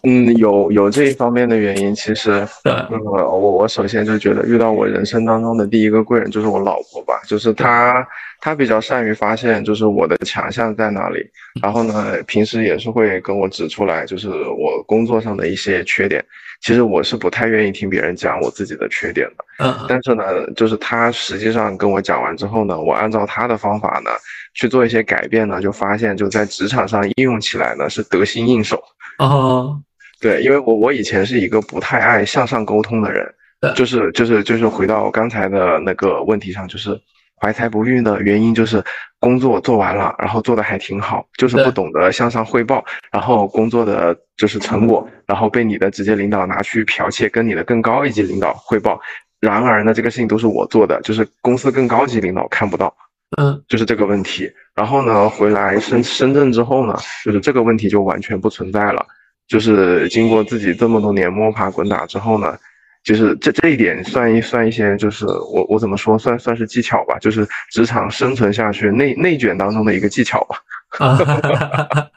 [0.02, 1.94] 嗯，有有这一方面的原因。
[1.94, 8.06] 其实，呃，我我首先就觉得遇到我人生当中的第一个贵人就是我老婆吧，就是她。
[8.44, 11.24] 她比较善于发现，就是我的强项在哪里，
[11.62, 16.20] 然后呢，平时也是会跟我指出来，就是我工作上的一些缺点。
[16.60, 20.24] 其实我是不太愿意听别人讲我自己的缺点的，嗯，但是呢，
[20.56, 24.10] 就是她实际上跟我讲完之后呢，我按照她的方法呢
[24.54, 28.82] 去做一些改变呢，就发现就在职场上应用起来呢是得心应手。
[29.18, 29.80] 哦，
[30.22, 33.30] 对，因为我我以前是一个不太爱向上沟通的人，
[33.74, 36.98] 就是就是就是回到刚才的那个问题上，就是。
[37.44, 38.80] 怀才不遇的原因就是
[39.18, 48.96] 工作做完了，然后做的还挺好，就是不懂得向上汇报，然后工作的就是成果，然后被你的直接领导拿去剽窃，跟你的更高一级领导汇报。
[49.40, 52.94] 然而呢，这个事情都是我做的，就是公司更高级领导看不到，
[53.36, 54.48] 嗯，就是这个问题。
[54.76, 59.04] 然后呢，回来深深圳之后呢，就是这个问题就完全不存在了，
[59.46, 62.56] 就是经过自己这么多年摸爬滚打之后呢。
[63.04, 70.62] 就是这这一点算一算一些，就是我我怎么说，算算是技巧吧，就是职场生存下去内内卷当中的一个技巧吧。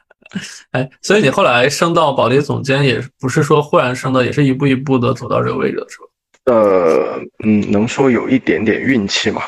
[0.73, 6.05] 哎，所以你后来升到保利总监，也不是说忽然升的，也是一步一步的走到这个位置的，是吧？
[6.53, 9.41] 呃，嗯，能说有一点点运气嘛？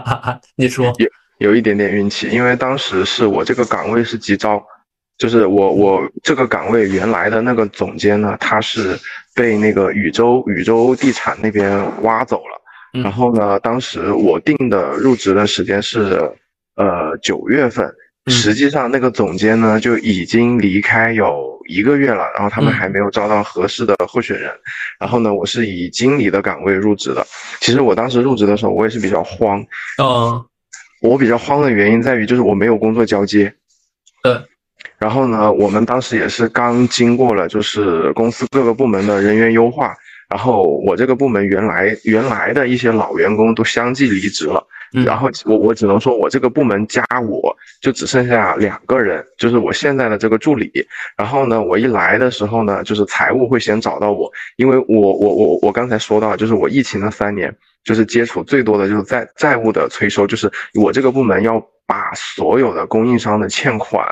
[0.54, 1.08] 你说有
[1.38, 4.62] 有一点点运气，因为当时是我这个岗位是急招。
[5.16, 8.98] 就是我我这个岗位原来的那个总监呢，他是
[9.34, 12.60] 被那个禹州禹州地产那边挖走了。
[13.02, 16.20] 然后呢，当时我定的入职的时间是
[16.76, 17.92] 呃九月份，
[18.26, 24.48] 实际上那个总监呢就已经离开有一个月了，然后他们还没有招到合适的候选人。
[25.00, 27.26] 然后呢，我是以经理的岗位入职的。
[27.60, 29.60] 其实我当时入职的时候，我也是比较慌。
[30.00, 30.44] 嗯，
[31.02, 33.52] 我比较慌的原因在于就是我没有工作交接。
[34.22, 34.40] 对。
[34.98, 39.94] 然后呢，我们当时也是刚经过了，就是公司各个部门的人员优化。
[40.28, 44.66] 然后我这个部门原来原来的一些老员工都相继离职了。
[45.04, 50.70] 然后我我只能说，我这个部门加我就只剩下两个人，就是我现在的这个助理。
[51.16, 64.06] 然后呢，我一来的时候呢，就是财务会先找到我，因为我我我我刚才说到，就是我疫情的三年，就是接触最多的就是债债务的催收，就是我这个部门要把所有的供应商的欠款。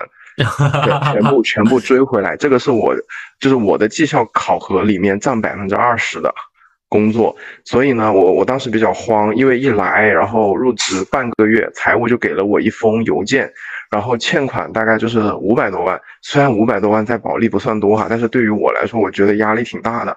[0.84, 2.94] 对，全部 全部追回来，这个是我，
[3.40, 6.32] 就是我的绩效考核里面占百分之二十的
[6.88, 7.34] 工作，
[7.64, 13.50] 所以呢，我我当时比较慌，因为一来，然后入职半个月，财务就给了我一封邮件，
[13.90, 20.16] 然后欠款大概就是五百多万，虽然五百多万在保利不算多哈，但是对于我来说，我觉得压力挺大的，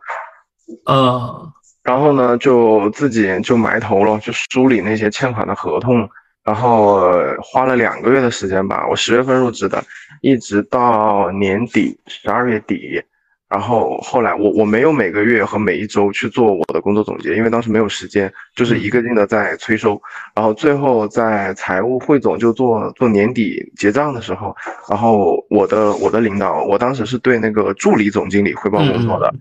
[0.89, 1.51] 嗯，
[1.83, 6.09] 然后呢，就自己就埋头了，就梳理那些欠款的合同。
[6.45, 9.83] 然后花了两个月的时间吧，我十月份入职的，
[10.21, 13.01] 一直到年底十二月底，
[13.49, 19.99] 然后后来我我没有每个月和每一周去做我的工作总结，因为当时没有时间，就是一个劲的在催收，
[20.35, 24.55] 然后最后在财务汇总就做做年底结账的时候，
[24.87, 29.33] 然后我的我的领导，我当时是对那个助理总经理汇报工作的，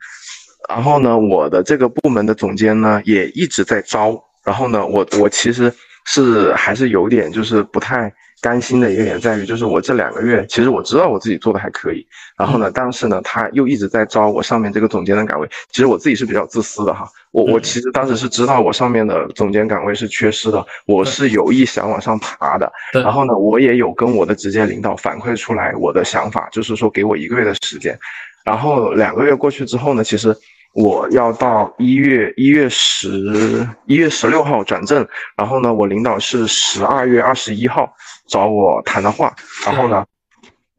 [0.71, 5.71] 然后呢，我的这个部门的总监呢也一直在招，然后呢，我我其实。
[6.05, 15.49] 是还是有点就是不太甘心的一个点在于，就是我这两个月其实我知道我自己做的还可以，然后呢，但是呢，他又一直在招我上面这个总监的岗位。
[15.71, 22.71] 其实我自己是比较自私的哈，我我其实当时是知道我上面的总监岗位是缺失的，我是有意想往上爬的。
[22.93, 27.99] 然后呢，我也有跟我的直接领导反馈出来我的想法，就是说给我一个月的时间。
[28.45, 30.37] 然后两个月过去之后呢，其实。
[30.75, 35.07] 我要到一月一月十一月十六号转正，
[35.37, 37.89] 然后呢，我领导是十二月二十一号
[38.29, 39.33] 找我谈的话，
[39.65, 40.05] 然后呢，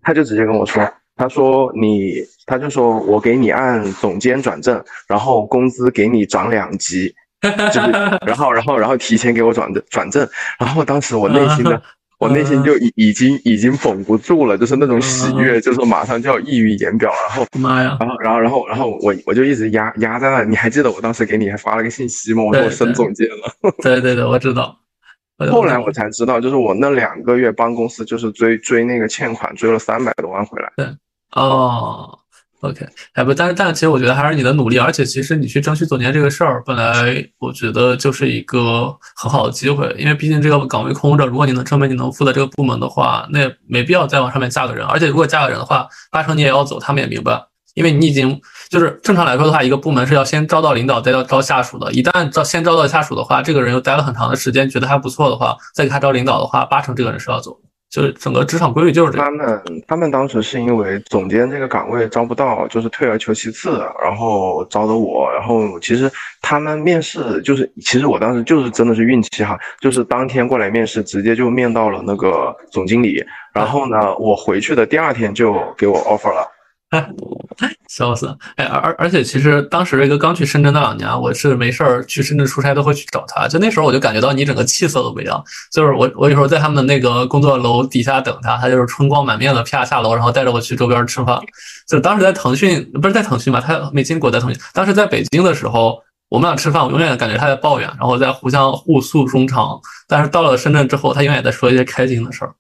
[0.02, 0.86] 他就直接跟我说，
[1.16, 2.16] 他说你，
[2.46, 7.92] 他就说我给你按总监转正，然后工资给你涨两级，就是，
[8.26, 10.28] 然后然后然后提前给我转正转正，
[10.60, 11.82] 然后当时我内心的。
[12.18, 17.12] 我内心就已已经已经绷不住了，就是那种喜悦，就是马上就要溢于言表。
[17.30, 17.98] 然后妈呀！
[18.00, 20.44] 然后然后然后然后我我就一直压压在那。
[20.44, 22.44] 你还记得我当时给你还发了个信息吗？
[22.44, 23.72] 我说我升总监了。
[23.84, 24.78] 对对对，我知道。
[25.52, 30.72] 后来我才知道，就是我那两个月帮公司就是追追那个欠款，追了三百多万回来。
[30.78, 30.86] 对
[31.34, 32.18] 哦。
[32.62, 47.40] OK，哎不，但是但是，其实我觉得还是你的努力，而且其实你去争取总监这个事儿，本来我觉得就是一个很好的机会，因为毕竟这个岗位空着，如果你能证明你能负责这个部门的话，那也没必要再往上面加个人，而且如果加个人的话，八成你也要走，他们也明白，
[47.76, 57.60] 因为你已经就是正常来说的话，一个部门是要先招到领导，再要招下属的，一旦招先招到下属的话，这个人又待了很长的时间，觉得还不错的话，再给他招领导的话，八成这个人是要走。
[57.96, 59.18] 就是整个职场规律就是。
[59.18, 65.32] 他们他们当时是因为总监这个岗位招不到，就是退而求其次，然后招的我。
[65.32, 73.24] 然后其实他们面试就是，其实我当时就是真的是运气哈，就是当天过来面试，直接就面到了那个总经理。
[73.54, 76.46] 然后呢，我回去的第二天就给我 offer 了。
[77.88, 78.36] 笑死！
[78.58, 83.48] 哎，而而且其实当时瑞哥刚去深圳那两年，我是没事儿去深圳出差都会去找他。
[83.48, 85.42] 就那时候我就感觉到你整个气色都不一样。
[85.72, 91.40] 就是我我有时候在他们那个工作楼底下等他，他就是春光满面的啪下楼，然后带着我去周边吃饭。
[91.88, 94.62] 就当时在腾讯不是在腾讯嘛，他没进过在腾讯。
[94.74, 95.98] 当时在北京的时候，
[96.30, 99.80] 我们俩吃饭，我永远感觉他在抱怨，然后在互相互诉衷肠。
[100.08, 102.54] 但是到了深圳之后，他永远在说一些开心的事儿。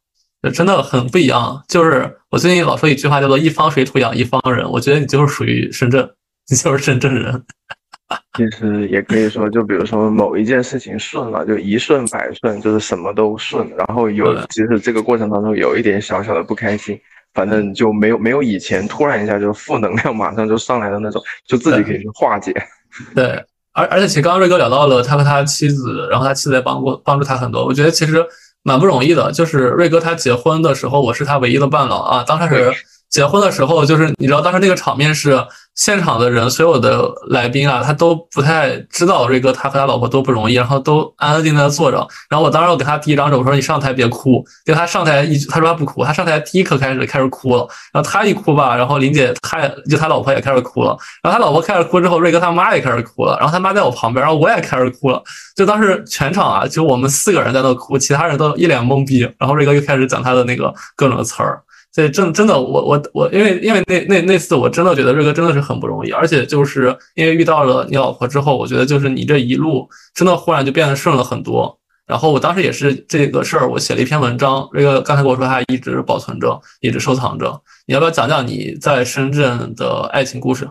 [0.54, 4.68] 真的很不一样，就是我最近老说一句话，叫做“一方水土养一方人”。
[4.70, 6.06] 我觉得你就是属于深圳，
[6.50, 7.42] 你就是深圳人。
[8.36, 13.66] 其实也可以说，就比如说某一件事情顺了，就一顺百顺，就是什么都顺。
[13.78, 17.00] 然后有，其实这个过程当中有一点小小的不开心，
[17.34, 22.54] 反正就没有没有以前突然一下就负能量马上就上来的那种，就自己可以去化解。
[23.16, 27.66] 对，而而且其实刚刚瑞哥聊到了他和他妻子，然后他妻子也帮过帮助他很多。
[27.66, 28.22] 我觉得其实。
[28.68, 32.24] 蛮不容易的，就是瑞哥他结婚的时候，我是他唯一的伴郎啊。
[32.24, 32.74] 当时
[33.10, 35.46] 结婚的时候，就是你知道当时那个场面是。
[35.76, 41.98] 现场的人，所有的来宾啊，他都不太知道瑞哥他和他老婆多不容易，然后都安安静静的坐着。
[42.30, 44.42] 然后我当时我给他递一张纸，我说你上台别哭。
[44.64, 46.06] 结果他上台一，他说他不哭。
[46.06, 47.68] 他上台第一刻开始开始哭了。
[47.92, 50.98] 然后他一哭吧，然后林姐他就他老婆也开始哭了。
[51.22, 53.36] 然后他老婆开始哭之后，瑞哥他妈也开始哭了。
[53.38, 55.22] 然后他妈在我旁边，然后我也开始哭了。
[55.58, 59.30] 就当时全场啊，就我们四个人在那哭，其他人都一脸懵逼。
[59.38, 61.62] 然后瑞哥又开始讲他的那个各种词儿。
[61.96, 71.80] 所以真真的，我我我，因为因为那那那次，我真的觉得瑞哥真的是很不容易，而且就是因为遇到了你老婆之后，我觉得就是你这一路真的忽然就变得顺了很多。
[72.06, 77.62] 然后我当时也是这个事儿，我写了一篇文章，瑞哥刚才跟我说他一直保存着，一直收藏着。
[77.86, 80.68] 你要不要讲讲你在深圳的爱情故事？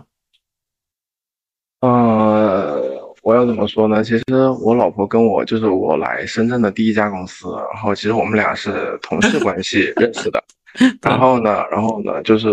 [1.81, 2.79] 呃，
[3.23, 4.03] 我要怎么说呢？
[4.03, 4.23] 其实
[4.61, 10.43] 我老婆跟我就是我来深圳的第一家公司，然后其实我们俩是同事关系 认识的。
[11.01, 12.47] 然后呢，然后呢，就是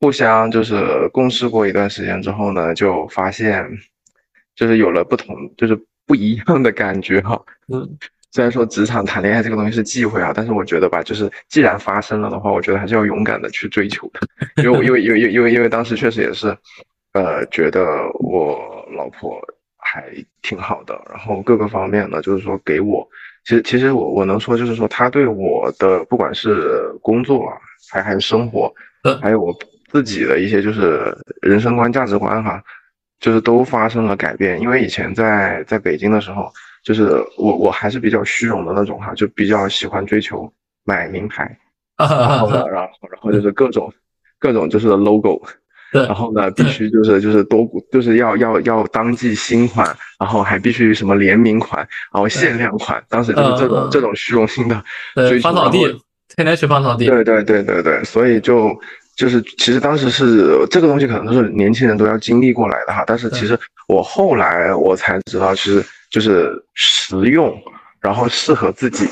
[0.00, 3.64] 互相就是共事过一段时间之后呢，就发现
[4.54, 7.40] 就是有了不同，就是不一样的感觉哈。
[7.72, 7.88] 嗯，
[8.32, 14.20] 虽然说职场谈恋爱这个东西是忌讳啊，但是我觉得吧，就是既然发生了的话，我觉得还是要勇敢的去追求的。
[14.62, 16.56] 因为，因为，因为，因为，因为当时确实也是，
[17.12, 17.80] 呃，觉得
[18.18, 19.40] 我老婆
[19.78, 20.12] 还
[20.42, 23.08] 挺好的，然后各个方面呢，就是说给我。
[23.44, 27.56] 其实，其实我我能说，就是说，他对我的不管是工作啊，
[27.90, 28.72] 还还是生活，
[29.20, 29.52] 还有我
[29.90, 32.62] 自己的一些就是人生观、价值观哈，
[33.18, 34.60] 就是都发生了改变。
[34.60, 36.52] 因为以前在在北京的时候，
[36.84, 40.52] 就是我我还是比较虚荣的那种哈，就比较喜欢追求
[40.84, 41.58] 买名牌，
[41.98, 43.92] 然后呢，然后然后就是各种
[44.38, 45.42] 各种就是 logo。
[45.92, 49.86] 然后呢，必须就是就是多就是要要要当季新款，
[50.18, 53.02] 然后还必须什么联名款，然后限量款。
[53.08, 54.82] 当时就是这种这种虚荣心的
[55.14, 55.42] 追求。
[55.42, 55.78] 芳草地，
[56.34, 57.06] 天天去芳草地。
[57.06, 58.74] 对对对对对，所以就
[59.16, 63.04] 就是其实当时是这个东西可能都是年轻人都要经历过来的哈。
[63.06, 67.54] 但是其实我后来我才知道，其实就是实用，
[68.00, 69.06] 然后适合自己。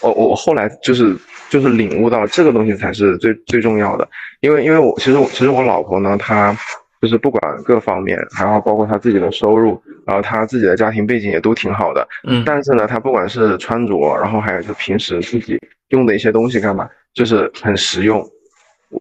[0.00, 1.16] 我我后来就是。
[1.52, 4.08] 就是领悟到这个东西才是最最重要的，
[4.40, 6.56] 因为因为我其实我其实我老婆呢，她
[7.02, 18.26] 就是不管各方面，然后包括她自己的收入，然后她自己的家庭背景也都挺好的，嗯，但是呢，她不管是穿着，然后还有就平时自己用的一些东西干嘛，就是很实用。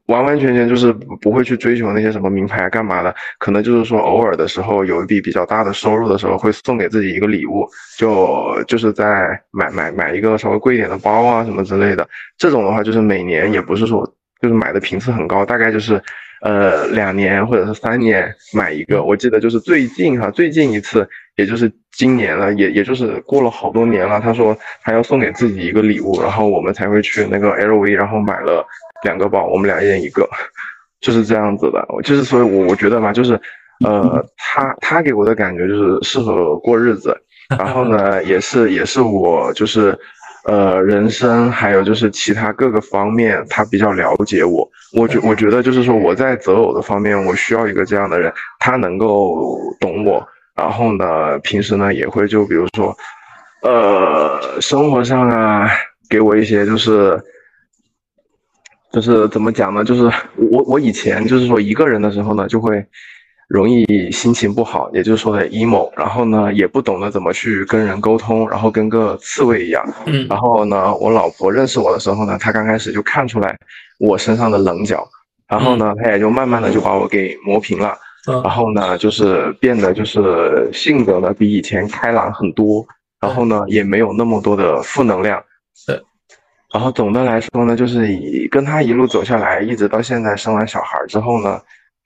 [0.06, 7.68] 完完全全就是不会去追求那些什么名牌干嘛的，可能就是说偶尔的时候有一笔比较大的收入的时候，会送给自己一个礼物，
[7.98, 12.08] 就就是在买买买一个稍微贵一点的包啊什么之类的。
[12.38, 14.06] 这种的话就是每年也不是说
[14.42, 16.02] 就是买的频次很高，大概就是
[16.42, 19.04] 呃两年或者是三年买一个。
[19.04, 24.20] 我记得就是最近哈最近一次，也就是今年了，也也就是过了好多年了。
[24.22, 28.66] 他说他要送给自己一个礼物，然后我们才会去那个 LV，然后买了。
[29.04, 30.28] 两个包，我们俩一人一个，
[31.00, 31.86] 就是这样子的。
[32.04, 33.40] 就是所以，我我觉得嘛，就是，
[33.84, 37.16] 呃， 他他给我的感觉就是适合过日子，
[37.58, 39.98] 然后呢，也是也是我就是，
[40.46, 44.70] 呃人生，还有就是其他各个方面，他比较了解我。
[44.94, 50.24] 我觉我觉得就是说我在择偶的方面，我需要一个这样的人，他能够懂我，
[50.56, 52.96] 然后呢，平时呢也会就比如说，
[53.64, 55.70] 呃，生活上啊，
[56.10, 57.20] 给我一些就是。
[58.92, 59.84] 就是怎么讲呢？
[59.84, 62.86] 就是我我以前就是说一个人的时候呢，就会
[63.48, 69.84] 容易心情不好，也就是说的 emo，然后呢也不懂得怎么去跟人沟通，然后跟个刺猬一样。
[70.06, 70.28] 嗯。
[70.30, 73.58] 然后呢，我老婆认识我的时候呢，她刚开始就看出来
[74.00, 75.08] 我身上的棱角，
[75.48, 77.98] 然后呢，她也就慢慢的就把我给磨平了。
[78.28, 78.42] 嗯。
[78.44, 82.86] 然后呢，就是变得就是性格呢比以前开朗很多，
[83.22, 85.42] 然后呢也没有那么多的负能量。
[85.88, 86.02] 对。
[86.74, 91.60] 然后总的来说呢，就是以跟他一路走下来，一直到现在生完小孩之后呢，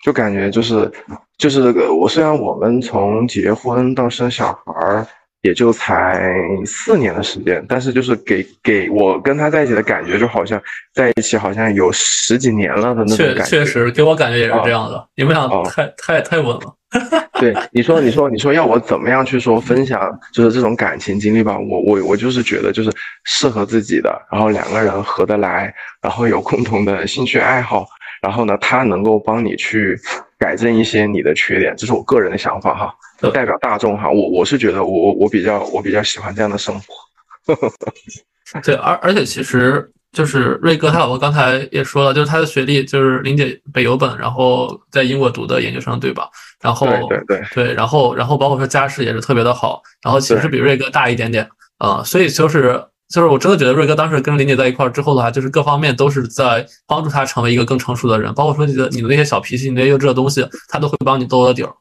[0.04, 0.92] 就感觉就是，
[1.38, 5.08] 就是我虽然我们从结婚到生小孩
[5.46, 6.34] 也就才
[6.66, 10.60] 四年的时间，但是就是给给我跟他在一起的感觉，就好像
[10.92, 13.44] 在一起好像有十几年了的那种感觉。
[13.44, 16.74] 确确实给我感觉也是这样的，你们俩太太太稳了。
[17.40, 21.60] 对你说，你说，你说要我怎么样去说分享，就是这种感情经历吧？
[21.60, 22.90] 我我我就是觉得，就是
[23.26, 25.72] 适合自己的，然后两个人合得来，
[26.02, 27.86] 然后有共同的兴趣爱好，
[28.26, 29.96] 然后呢，他能够帮你去
[30.40, 34.10] 改正一些你的缺点，这是我个人的想法哈，不代表大众哈。
[34.10, 37.54] 我我是觉得，我我我比较我比较喜欢这样的生活。
[38.66, 39.92] 对，而而且其实。
[40.16, 46.30] 就是瑞哥，他老婆刚才也说了，就是他的学历就是林姐北邮本，然后在英国读的研究生，对吧？
[46.62, 51.46] 然后对对对，然后然后包括说家世也是特别的好，然后其实比瑞哥大一点点
[51.80, 61.72] 啊，所以就是就是我真的觉得瑞哥当时跟林姐在一块儿之后的话，就是各方面都是在帮助他成为一个更成熟的人，包括说你的你的那些小脾气、你那些幼稚的东西，他都会帮你兜了底儿。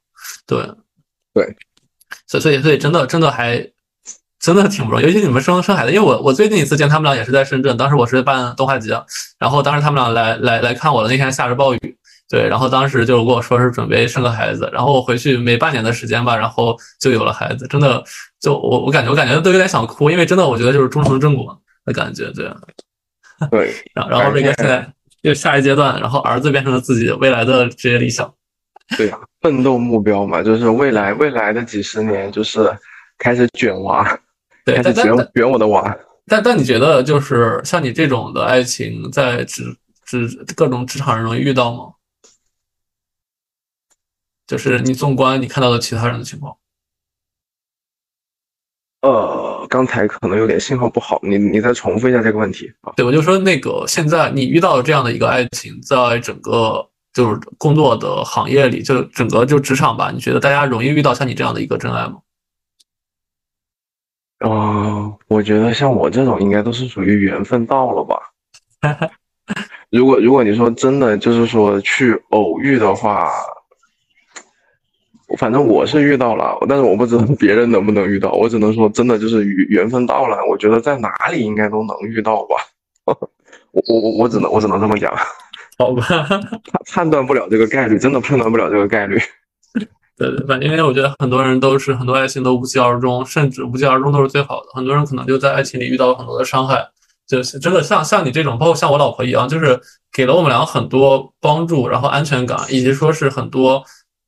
[0.46, 0.58] 对
[1.32, 1.56] 对，
[2.26, 3.70] 所以所以所以真的真的还。
[4.40, 8.90] 真的挺不容易，尤其你们生生孩子，因为我我最近一次见他们俩也是在深圳，当时我是办动画节，
[9.38, 11.96] 然后当时他们俩来来来看我的那天下着暴雨，
[12.34, 18.02] 对，然后当时就跟我说是准备生个孩子，然后我回去没半年的时间吧，然后就有了孩子，真的
[18.40, 22.50] 就我我感觉我感觉都有点想哭，因为真的我觉得就是终成正果的感觉，对，
[23.52, 24.84] 对，然后然后这个现在
[25.22, 28.28] 就下一阶段，然后儿子变成了自己未来的职业理想，
[28.98, 32.76] 对呀，奋斗目标嘛，就是未来未来的几十年就是
[33.16, 34.18] 开始卷娃。
[34.64, 35.96] 对，但但圆我的娃。
[36.26, 39.62] 但但你觉得，就是像你这种的爱情，在职
[40.04, 40.26] 职
[40.56, 41.93] 各种职场人容易遇到吗？
[44.46, 46.56] 就是你纵观你看到的其他人的情况。
[49.02, 52.92] 呃，刚才可能有点信号不好，你你再重复一下这个问题啊？
[52.96, 62.20] 对，我就说那个现在你遇到的这样的一个爱情，在整个就是工作的行业里，就整个就职场吧，你觉得大家容易遇到像你这样的一个真爱吗？
[64.38, 68.16] 啊，我觉得像我这种应该都是属于缘分到了吧。
[69.90, 73.30] 如果如果你说真的就是说去偶遇的话，
[75.36, 78.32] 反正我是遇到了，但是我不知道别人能不能遇到。
[78.32, 82.56] 我只能说真的就是缘缘分到了，我觉得在哪里应该都能遇到吧。
[83.04, 85.12] 我我我我只能我只能这么讲。
[85.76, 86.02] 好吧，
[86.92, 89.18] 判断不了这个概率，真的判断不了这个概率。
[90.16, 94.66] 对 对，反正因为我觉得很多人都是很多爱情都无疾而终，甚至无疾而终都是最好的。
[94.72, 96.86] 很多人可能就在爱情里遇到了很多的伤害，
[97.26, 99.80] 就是真的像像你这种，包括像我老婆一样，就是
[100.12, 103.82] 给了我们俩很多帮助，然后安全感，以及说是很多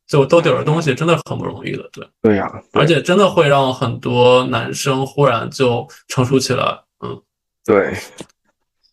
[0.08, 1.88] 就兜底的东西，真的很不容易的。
[1.92, 6.78] 对对呀，而且真的会让很多男生忽然就成熟起来。
[7.04, 7.20] 嗯，
[7.64, 7.92] 对。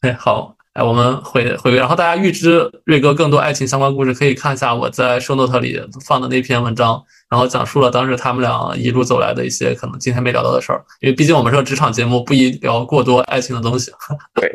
[0.01, 0.55] 哎，好。
[0.73, 6.99] 哎，我们回回归，然后大家预知瑞哥更多爱情相关故事，可以看一下我在 show note 里放的那篇文章，
[7.29, 10.83] 然后讲述了当时他们俩一路走来的一些可能今天没聊到的事儿。
[10.99, 13.91] 因为毕竟我们是个职场节目，不宜聊过多爱情的东西。
[14.33, 14.51] 对，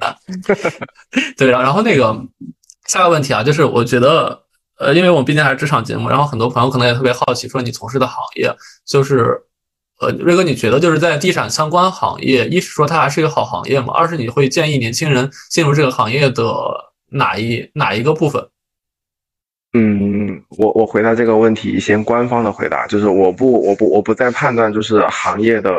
[1.39, 2.21] 对，然后那个
[2.87, 4.43] 下个问题啊，就是我觉得，
[4.79, 8.55] 呃，因为我们毕竟还是职场节目，然后很多朋友可能也特别好奇，说你从事的行业
[8.87, 9.43] 就是。
[10.01, 13.93] 呃，瑞哥，你觉得就是在地产相关行业，一是说它还是一个好行业嘛？
[13.95, 16.45] 二是你会建议年轻人进入这个行业的
[17.11, 18.49] 哪一哪一个部分？
[19.73, 25.75] 嗯，我我回答这个问题，先官方的回答，就是我不我不我不再判断就是行业的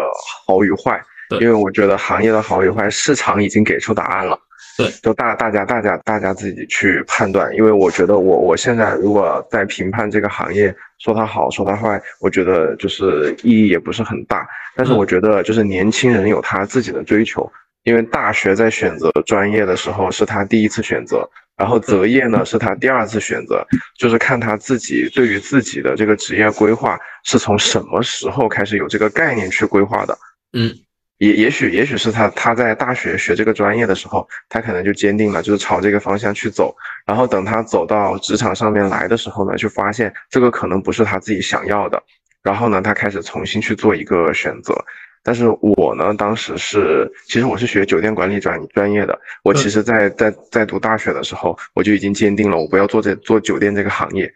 [0.45, 1.02] 好与坏，
[1.39, 4.38] 因为我觉得行业的好与坏，市场已经给出答案了。
[4.80, 14.47] 对，就大大家大家大家自己去判断，因为我觉得我我现在如果在评判这个行业，说它好说它坏，我觉得就是意义也不是很大。
[14.77, 17.51] 但是我觉得就是年轻人有他自己的追求，
[17.84, 23.61] 因为大学在选择专业的时候是他第一次选择，然后择业呢是他第二次选择，
[23.97, 30.17] 就是看他自己对于自己的这个职业规划是从什么时候开始有这个概念去规划的。
[30.53, 30.73] 嗯。
[31.20, 36.74] 也也许也许是他他在大学学这个专业的时候，他可能就坚定了就是朝这个方向去走，
[37.05, 42.01] 然后等他走到职场上面来的时候呢，就发现这个可能不是他自己想要的，
[42.41, 44.74] 然后呢，他开始重新去做一个选择。
[45.22, 54.34] 但是我呢，当时是其实我是学酒店管理专专业的，我其实在在在读大学的时候，我就已经坚定了我不要做这做酒店这个行业，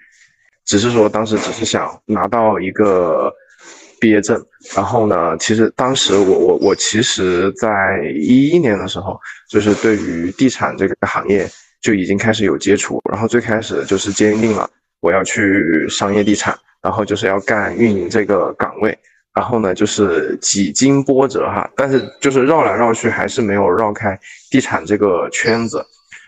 [0.66, 3.34] 只是说当时只是想拿到一个。
[4.04, 4.38] 毕业证，
[4.76, 5.38] 然后呢？
[5.38, 7.70] 其实当时我我我其实，在
[8.14, 9.18] 一一年的时候，
[9.50, 11.50] 就是对于地产这个行业
[11.82, 13.02] 就已经开始有接触。
[13.10, 18.98] 然后最开始就是坚定了我要去商业地产，然后就是要干运营这个岗位。
[19.34, 24.20] 然后呢，就是几经波折哈，但是就是绕来绕去，还是没有绕开
[24.52, 25.82] 地产这个圈子。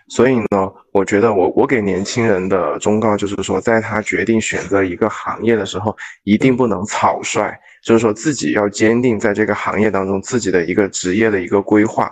[0.08, 7.52] 所以呢，我觉得我我给年轻人的忠告就是说，在他决定选择一个行业的时候，一定不能草率，
[7.84, 12.12] 就是说自己要坚定在这个行业当中自己的一个职业的一个规划，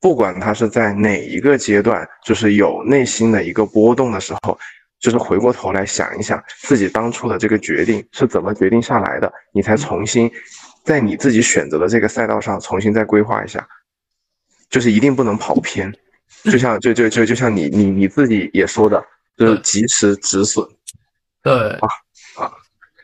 [0.00, 4.58] 不管他是在哪一个阶段，就是有内心的一个波动的时候，
[4.98, 10.32] 就是回过头来想一想自己当初的这个决定是怎么决定下来的，你才重新
[10.82, 13.68] 在你自己选择的这个赛道上重新再规划一下，
[14.70, 15.92] 就是一定不能跑偏。
[16.44, 19.02] 就像就就就就像你你你自己也说的，
[19.36, 20.66] 就是及时止损。
[21.42, 21.88] 对啊
[22.36, 22.52] 啊，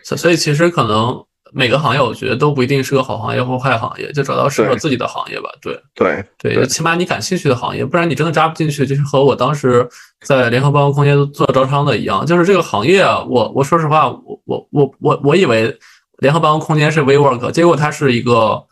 [0.05, 5.49] 所所以其实可能每个行业，我觉得都不一定是个好行业或坏行业，就找到适合自己的行业吧。
[5.63, 8.87] 对对对，起码你感兴趣的行业，不然你真的扎不进去。
[8.87, 9.89] 就是和我当时
[10.21, 15.77] 在联合办公空间做招商的一样，就是这个行业啊，我我说实话，我我我我我以为
[16.19, 18.63] 联合办公空间是 WeWork，结果它是一个。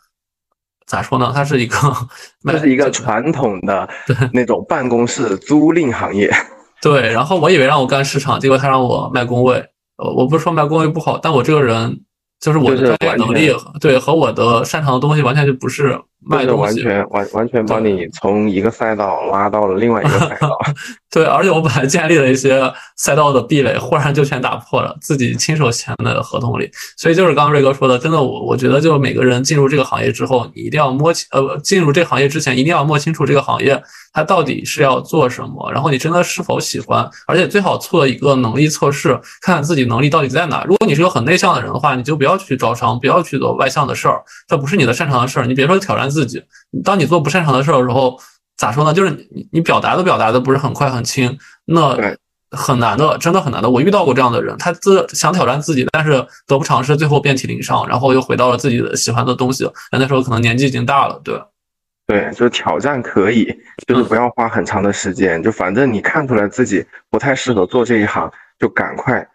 [0.89, 1.31] 咋说呢？
[1.33, 1.77] 它是一个，
[2.43, 3.87] 这是一个传统的
[4.33, 6.29] 那种办公室租赁行业。
[6.81, 9.63] 对，然后我以为让我干市场，结果他让我卖工位。
[9.97, 12.01] 呃，我不是说卖工位不好，但我这个人。
[12.41, 20.57] 就是我的专业能力，对和我的擅长的东西完全就不是卖东西，完全完完全把你从一个赛道拉到了另外一个赛道。
[21.11, 26.69] 对，而且我本来建立了一些赛道的壁垒，忽然就全打破了，自己亲手签的合同里。
[26.97, 33.81] 所以就是刚刚瑞哥说的，真的，我我觉得就每个人进入这个行业之后，你一定要摸清，呃，进入这个行业之前，一定要摸清楚这个行业
[34.13, 40.63] 它到底是要做什么，然后你真的是否喜欢，而且最好做一个能力测试，看看自己能力到底在哪。
[40.65, 42.29] 如果你是个很内向的人的话，你就不要。
[42.29, 45.47] 不要去招商，不要去做外向的事儿，这不是你的擅长的事儿。
[45.47, 46.43] 你别说挑战自己，
[46.83, 48.19] 当你做不擅长的事儿的时候，
[48.57, 48.93] 咋说呢？
[48.93, 51.97] 就是你你表达都表达的不是很快很轻，那
[52.51, 53.69] 很难的，真的很难的。
[53.69, 59.69] 我遇到过这样的人，他自想挑战自己，但是得不偿失，最后遍体鳞伤，然后又回到了自己的喜欢的东西。
[59.91, 61.39] 那时候可能年纪已经大了，对，
[62.07, 63.45] 对，就是挑战可以，
[63.87, 69.25] 就是不要花很长的时间，就反正你看出来自己不太适合做这一行，就赶快。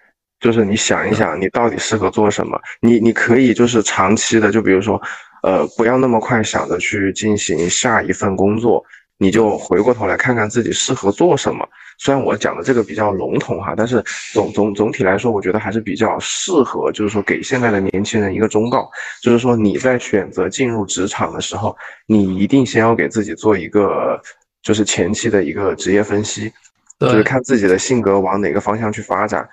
[0.41, 2.61] 就是你想一想，你到底适合做什么？
[2.81, 5.01] 你你可以就是长期的，就比如说，
[5.45, 8.83] 呃，不要那么快想着去进行下一份工作，
[9.19, 11.69] 你就回过头来看看自己适合做什么。
[11.99, 18.91] 虽然我讲的这个比较笼统哈，但是总总总体来说，我觉得还是比较适合，就是说给现在的年轻人一个忠告，
[19.23, 21.77] 就是说你在选择进入职场的时候，
[22.07, 24.19] 你一定先要给自己做一个
[24.63, 26.51] 就是前期的一个职业分析，
[26.99, 29.47] 就是看自己的性格往哪个方向去发展。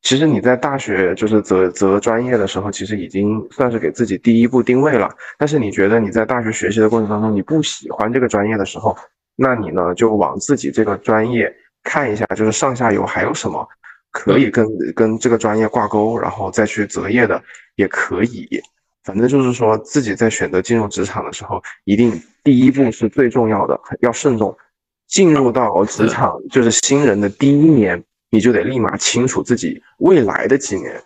[0.00, 5.10] 其实你在大学就是择择专业的时候，其实已经算是给自己第一步定位了。
[5.36, 8.96] 但是你觉得你在大学学习的过程当中，你不喜欢这个专业的时候，
[9.36, 13.68] 那你呢就往自己这个专业看一下，就是上下游还有什么
[14.12, 17.42] 可以跟跟这个专业挂钩，然后再去择业的
[17.74, 18.48] 也可以。
[19.04, 22.12] 反正就是说自己在选择进入职场的时候，一定
[22.44, 24.56] 第一步是最重要的，要慎重。
[25.08, 28.02] 进入到职场就是新人的第一年。
[28.30, 31.00] 你就得立马清楚自己未来的几年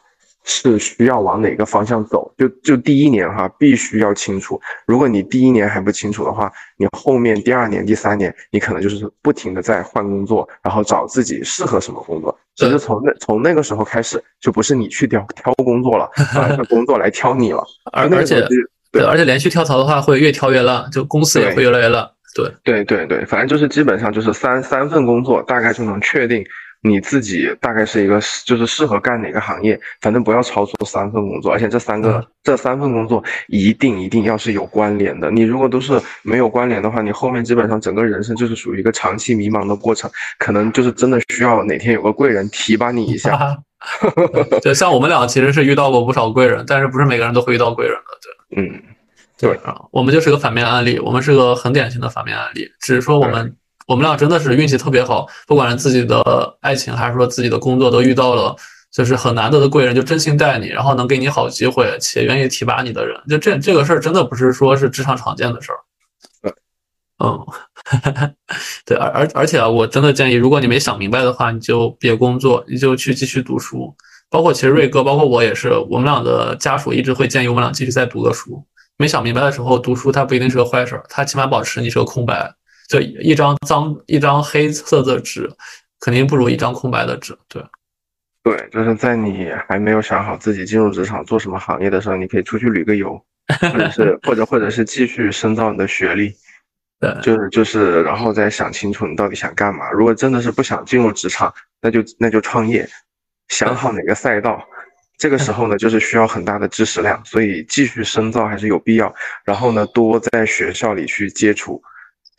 [0.44, 4.60] 是需要往哪个方向走，就就第一年哈，必须要清楚。
[4.86, 12.36] 如果你第一年还不清楚的话，你后面第二年、第三年，你可能就是不停的在换工作，然后找自己适合什么工作。
[12.56, 17.64] 其实从那从那个时候开始，就不是你去挑挑工作了，而是工作来挑你了。
[17.92, 18.44] 而而且
[18.90, 22.04] 对，而且连续跳槽的话，会越跳越烂，就公司也会越来越烂。
[22.34, 26.44] 对对对对，反正就是基本上就是三三份工作，大概就能确定。
[26.84, 35.30] 你自己大概是一个就是适合干哪个行业，反正不要超出三份工作，而且这三个这三份工作一定一定要是有关联的。
[35.30, 40.10] 你如果都是没有关联的话，你后面基本上整个人生就是属于一个长期迷茫的过程，
[40.40, 43.56] 可能就是真的需要哪天有个贵人提拔你一下。
[44.60, 48.56] 对，像我们俩其实是遇到过不少贵人，但是不是每个人都会遇到贵人的。
[48.56, 48.82] 对，嗯，
[49.38, 53.56] 对啊，我们就是个反面案例，我们是个很典型的反面案例，只是说我们。
[53.86, 58.54] 我们俩真的是运气特别好，不管是自己的爱情还是说自己的工作，都遇到了
[58.92, 65.78] 就是很难得的贵人，就真心待你，然后能给你好机会，且愿意提拔你的人，就这这个事儿真的不是说是职场常见的事儿。
[67.24, 67.38] 嗯，
[68.84, 73.94] 对，而而而且啊，我真的建议，如果你没想明白的话，你就别工作，你就去继续读书。
[74.28, 78.64] 包括其实瑞哥，包括我也是，我们俩的家属一直会建议我们俩继续再读个书。
[78.96, 82.52] 没想明白的时候，读书它不一定是个坏事，它起码保持你是个空白。
[82.92, 85.50] 就一张脏一张黑色的纸，
[86.00, 87.34] 肯定不如一张空白的纸。
[87.48, 87.64] 对，
[88.42, 93.18] 对，就是在你还没有想好自己进入职场做什么行业的时候，你可以出去旅个游，
[93.72, 96.34] 或者是或者或者是继续深造你的学历。
[97.00, 99.90] 对，就是就是，然后再想清楚你到底想干嘛。
[99.90, 102.86] 如果真的是不想进入职场，那就那就创业，
[103.48, 104.62] 想好哪个赛道。
[105.18, 109.12] 这个时候呢，就是需要很大的知识量，所以继续深造还是有必要。
[109.44, 111.82] 然后呢，多在学校里去接触，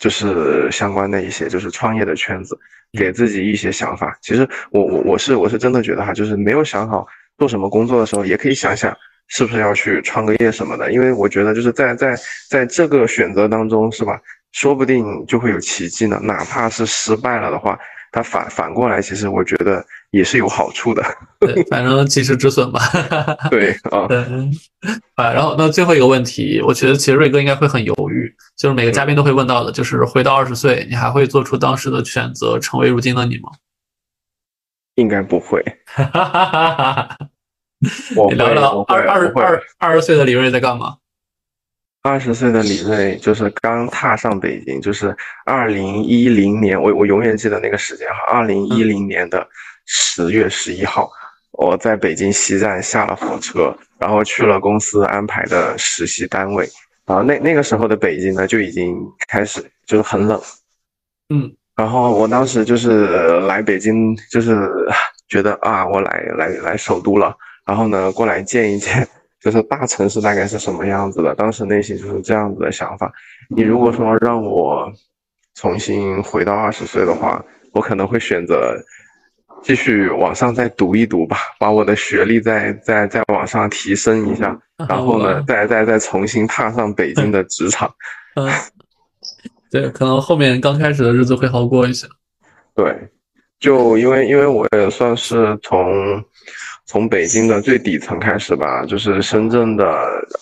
[0.03, 2.59] 就是相关的一些就是创业的圈子，
[2.99, 4.13] 给自己一些想法。
[4.21, 8.93] 其实我我我是我是真的觉得哈，就是没有想好做什么工作的时候，也可以想想
[9.29, 10.91] 是不是要去创个业什么的。
[10.91, 12.17] 因为我觉得就是在在
[12.49, 14.19] 在这个选择当中，是吧？
[14.51, 17.79] 说不定就会有奇迹呢，哪怕是失败了的话，
[18.13, 21.03] 它反反过来，其实我觉得也是有好处的。
[21.39, 22.79] 对，反正及时止损吧。
[23.49, 24.19] 对啊，对
[25.15, 25.33] 啊。
[25.33, 33.49] 然后那最后一个问题，我觉得其实瑞哥应该会很犹豫，就是每个嘉宾都会问到的，就是回到二十岁，你还会做出当时的选择，成为如今的你吗？
[34.93, 35.63] 应该不会。
[38.29, 40.97] 你聊聊二二二二十岁的李瑞在干嘛？
[42.03, 49.47] 二十岁的李瑞就是刚踏上北京，就是二零一零年，我我永远记得那个时间哈，二零一零年的
[49.85, 51.09] 十月十一号，
[51.53, 56.67] 我在北京西站下了火车，然后去了公司安排的实习单位，
[57.05, 58.97] 然后那那个时候的北京呢就已经
[59.29, 60.41] 开始就是很冷，
[61.29, 64.69] 嗯，然后我当时就是来北京，就是
[65.29, 67.33] 觉得啊，我来来来首都了，
[67.65, 69.07] 然后呢过来见一见。
[69.43, 73.11] 就是大城市大概是什么样子的，当时内心就是这样子的想法。
[73.49, 74.89] 你如果说让我
[75.53, 78.73] 重新回到二十岁的话，我可能会选择
[79.61, 87.93] 继续往上再读一读吧，把我的学历再再再往上提升一下，然后呢，再再再重新踏上北京的职场。
[88.35, 88.49] 嗯，
[89.69, 92.07] 对，可能后面刚开始的日子会好过一些。
[92.73, 92.95] 对，
[93.59, 96.23] 就因为因为我也算是从。
[96.93, 99.83] 从北京的最底层开始吧，就是深圳的，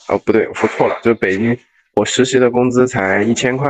[0.09, 1.57] 哦不对，我说错了，就是北京，
[1.95, 3.69] 我实习的工资才一千块，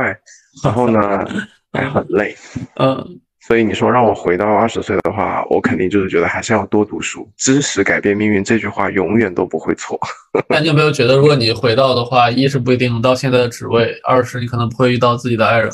[0.64, 1.24] 然后呢
[1.72, 2.34] 还很累，
[2.82, 9.96] 嗯，所以你说让我回到二十岁的话，我肯定就是觉得还是要多读书，知识改变命运这句话永远都不会错。
[10.50, 15.70] 那你有没有觉得，如果你回到的话，一是不一定能到现在的职位，二是你可能不会遇到自己的爱人？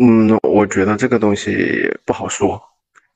[0.00, 2.58] 嗯，我觉得这个东西不好说。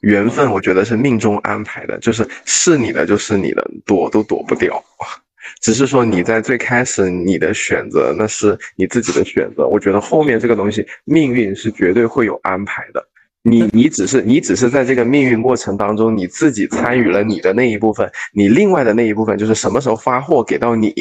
[0.02, 4.80] 缘分，我觉得是命中安排的，就是是你的就是你的，躲都躲不掉。
[5.60, 9.66] 只是说你在最开始你的选择，那是你自己的选择。
[9.66, 13.04] 我觉得后面这个东西，命运是绝对会有安排的。
[13.44, 20.94] 你你只是你只是在这个命运过程当中，你自己参与了你的那一部分，你另外的那一部分就是什么时候发货给到你。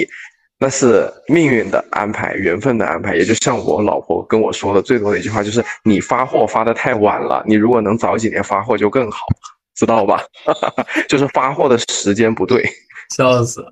[0.63, 3.15] 那是命运的安排，缘分的安排。
[3.15, 9.25] 也就像我老婆跟我说的最多的一句话，就是你发货发的太晚了，你如果能早几年发货就更好，
[9.75, 10.21] 知道吧？
[11.09, 12.63] 就是发货的时间不对，
[13.17, 13.65] 笑死！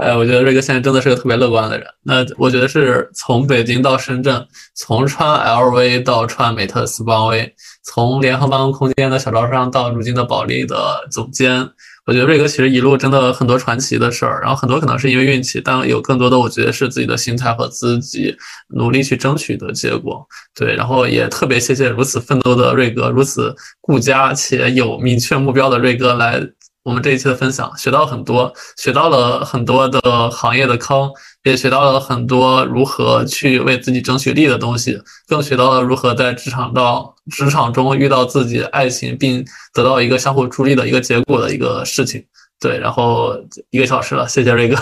[0.00, 1.86] 哎，我觉得瑞哥现在真的是个特别乐观的人。
[2.02, 7.54] 那我觉得是从北京到深圳，从穿 LV 到穿美特斯邦威，
[7.84, 11.68] 从联合办公空间的小招商到如今的保利的总监。
[12.06, 18.36] 我觉得瑞哥其实一路真的很多传奇的事儿，然后很多可能是因为运气，但有更多的我觉得是自己的心态和自己
[18.68, 20.26] 努力去争取的结果。
[20.54, 26.42] 对，然后也特别谢谢如此奋斗的瑞哥，如此顾家且有明确目标的瑞哥来。
[26.84, 31.08] 我们这一期的分享学到很多，学到了很多的行业的坑，
[31.44, 42.24] 也学到了很多如何去为自己争取利的东西，更学到了如何在职场到职场中遇到自己爱情，并得到一个相互助力的一个结果的一个事情。
[42.58, 43.36] 对，然后
[43.70, 44.76] 一个小时了，谢谢瑞哥，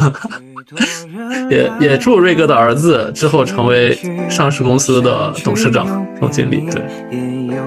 [1.50, 3.98] 也也祝瑞哥的儿子之后成为
[4.28, 6.68] 上市公司的董事长、总经理。
[6.70, 6.82] 对，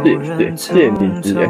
[0.04, 1.50] 谢谢谢谢你，谢谢。